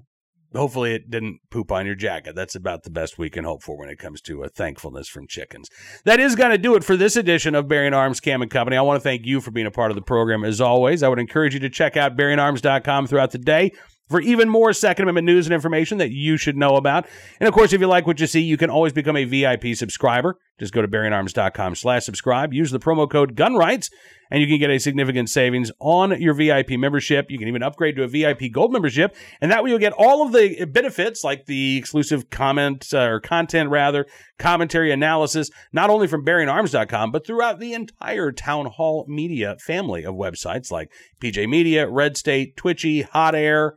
hopefully, 0.54 0.94
it 0.94 1.10
didn't 1.10 1.40
poop 1.50 1.72
on 1.72 1.86
your 1.86 1.94
jacket. 1.94 2.34
That's 2.34 2.54
about 2.54 2.82
the 2.82 2.90
best 2.90 3.18
we 3.18 3.30
can 3.30 3.44
hope 3.44 3.62
for 3.62 3.76
when 3.76 3.88
it 3.88 3.98
comes 3.98 4.20
to 4.22 4.42
a 4.42 4.48
thankfulness 4.48 5.08
from 5.08 5.26
chickens. 5.26 5.68
That 6.04 6.20
is 6.20 6.34
going 6.34 6.50
to 6.50 6.58
do 6.58 6.74
it 6.74 6.84
for 6.84 6.96
this 6.96 7.16
edition 7.16 7.54
of 7.54 7.68
Bearing 7.68 7.94
Arms 7.94 8.20
Cam 8.20 8.42
and 8.42 8.50
Company. 8.50 8.76
I 8.76 8.82
want 8.82 8.96
to 8.96 9.02
thank 9.02 9.26
you 9.26 9.40
for 9.40 9.50
being 9.50 9.66
a 9.66 9.70
part 9.70 9.90
of 9.90 9.94
the 9.94 10.02
program 10.02 10.44
as 10.44 10.60
always. 10.60 11.02
I 11.02 11.08
would 11.08 11.18
encourage 11.18 11.54
you 11.54 11.60
to 11.60 11.70
check 11.70 11.96
out 11.96 12.16
bearingarms.com 12.16 13.06
throughout 13.06 13.30
the 13.30 13.38
day 13.38 13.72
for 14.12 14.20
even 14.20 14.48
more 14.48 14.72
Second 14.72 15.04
Amendment 15.04 15.26
news 15.26 15.46
and 15.46 15.54
information 15.54 15.98
that 15.98 16.10
you 16.10 16.36
should 16.36 16.56
know 16.56 16.76
about. 16.76 17.06
And 17.40 17.48
of 17.48 17.54
course, 17.54 17.72
if 17.72 17.80
you 17.80 17.86
like 17.86 18.06
what 18.06 18.20
you 18.20 18.26
see, 18.26 18.40
you 18.40 18.56
can 18.56 18.70
always 18.70 18.92
become 18.92 19.16
a 19.16 19.24
VIP 19.24 19.74
subscriber. 19.74 20.38
Just 20.60 20.72
go 20.72 20.82
to 20.82 20.88
bearingarms.com 20.88 21.74
slash 21.74 22.04
subscribe. 22.04 22.52
Use 22.52 22.70
the 22.70 22.78
promo 22.78 23.10
code 23.10 23.34
GUNRIGHTS, 23.34 23.90
and 24.30 24.40
you 24.40 24.46
can 24.46 24.58
get 24.58 24.70
a 24.70 24.78
significant 24.78 25.28
savings 25.28 25.72
on 25.80 26.20
your 26.20 26.34
VIP 26.34 26.70
membership. 26.72 27.30
You 27.30 27.38
can 27.38 27.48
even 27.48 27.62
upgrade 27.62 27.96
to 27.96 28.04
a 28.04 28.08
VIP 28.08 28.52
gold 28.52 28.72
membership, 28.72 29.16
and 29.40 29.50
that 29.50 29.64
way 29.64 29.70
you'll 29.70 29.78
get 29.78 29.94
all 29.96 30.24
of 30.24 30.32
the 30.32 30.66
benefits 30.66 31.24
like 31.24 31.46
the 31.46 31.76
exclusive 31.78 32.30
comment 32.30 32.86
uh, 32.92 33.08
or 33.08 33.20
content 33.20 33.70
rather, 33.70 34.06
commentary 34.38 34.92
analysis, 34.92 35.50
not 35.72 35.90
only 35.90 36.06
from 36.06 36.24
bearingarms.com, 36.24 37.10
but 37.10 37.26
throughout 37.26 37.58
the 37.58 37.72
entire 37.72 38.30
Townhall 38.30 39.06
Media 39.08 39.56
family 39.58 40.04
of 40.04 40.14
websites 40.14 40.70
like 40.70 40.92
PJ 41.20 41.48
Media, 41.48 41.88
Red 41.88 42.16
State, 42.16 42.56
Twitchy, 42.56 43.02
Hot 43.02 43.34
Air, 43.34 43.74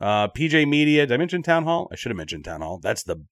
uh, 0.00 0.28
PJ 0.28 0.68
Media. 0.68 1.06
Did 1.06 1.14
I 1.14 1.16
mention 1.16 1.42
Townhall? 1.42 1.88
I 1.90 1.96
should 1.96 2.10
have 2.10 2.16
mentioned 2.16 2.44
Townhall. 2.44 2.78
That's 2.78 3.02
the 3.02 3.24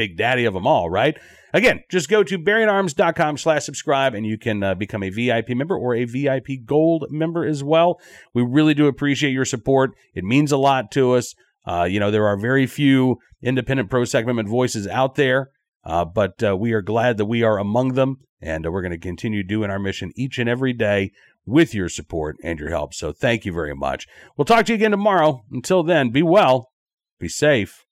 big 0.00 0.16
daddy 0.16 0.46
of 0.46 0.54
them 0.54 0.66
all, 0.66 0.88
right? 0.88 1.18
Again, 1.52 1.80
just 1.90 2.08
go 2.08 2.22
to 2.22 2.38
bearingarms.com 2.38 3.36
slash 3.36 3.64
subscribe 3.64 4.14
and 4.14 4.24
you 4.24 4.38
can 4.38 4.62
uh, 4.62 4.74
become 4.74 5.02
a 5.02 5.10
VIP 5.10 5.50
member 5.50 5.76
or 5.76 5.94
a 5.94 6.06
VIP 6.06 6.64
gold 6.64 7.04
member 7.10 7.44
as 7.44 7.62
well. 7.62 8.00
We 8.32 8.42
really 8.42 8.72
do 8.72 8.86
appreciate 8.86 9.32
your 9.32 9.44
support. 9.44 9.90
It 10.14 10.24
means 10.24 10.52
a 10.52 10.56
lot 10.56 10.90
to 10.92 11.12
us. 11.16 11.34
Uh, 11.66 11.84
you 11.84 12.00
know, 12.00 12.10
there 12.10 12.26
are 12.26 12.38
very 12.38 12.66
few 12.66 13.18
independent 13.42 13.90
pro 13.90 14.06
segment 14.06 14.48
voices 14.48 14.88
out 14.88 15.16
there, 15.16 15.50
uh, 15.84 16.06
but 16.06 16.42
uh, 16.42 16.56
we 16.56 16.72
are 16.72 16.80
glad 16.80 17.18
that 17.18 17.26
we 17.26 17.42
are 17.42 17.58
among 17.58 17.92
them, 17.92 18.16
and 18.40 18.66
uh, 18.66 18.70
we're 18.70 18.80
going 18.80 18.92
to 18.92 18.98
continue 18.98 19.42
doing 19.42 19.70
our 19.70 19.78
mission 19.78 20.12
each 20.16 20.38
and 20.38 20.48
every 20.48 20.72
day 20.72 21.10
with 21.44 21.74
your 21.74 21.90
support 21.90 22.36
and 22.42 22.58
your 22.58 22.70
help. 22.70 22.94
So 22.94 23.12
thank 23.12 23.44
you 23.44 23.52
very 23.52 23.74
much. 23.74 24.06
We'll 24.36 24.46
talk 24.46 24.64
to 24.66 24.72
you 24.72 24.76
again 24.76 24.92
tomorrow. 24.92 25.44
Until 25.52 25.82
then, 25.82 26.08
be 26.08 26.22
well, 26.22 26.70
be 27.18 27.28
safe, 27.28 27.84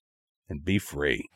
and 0.48 0.64
be 0.64 0.78
free. 0.78 1.28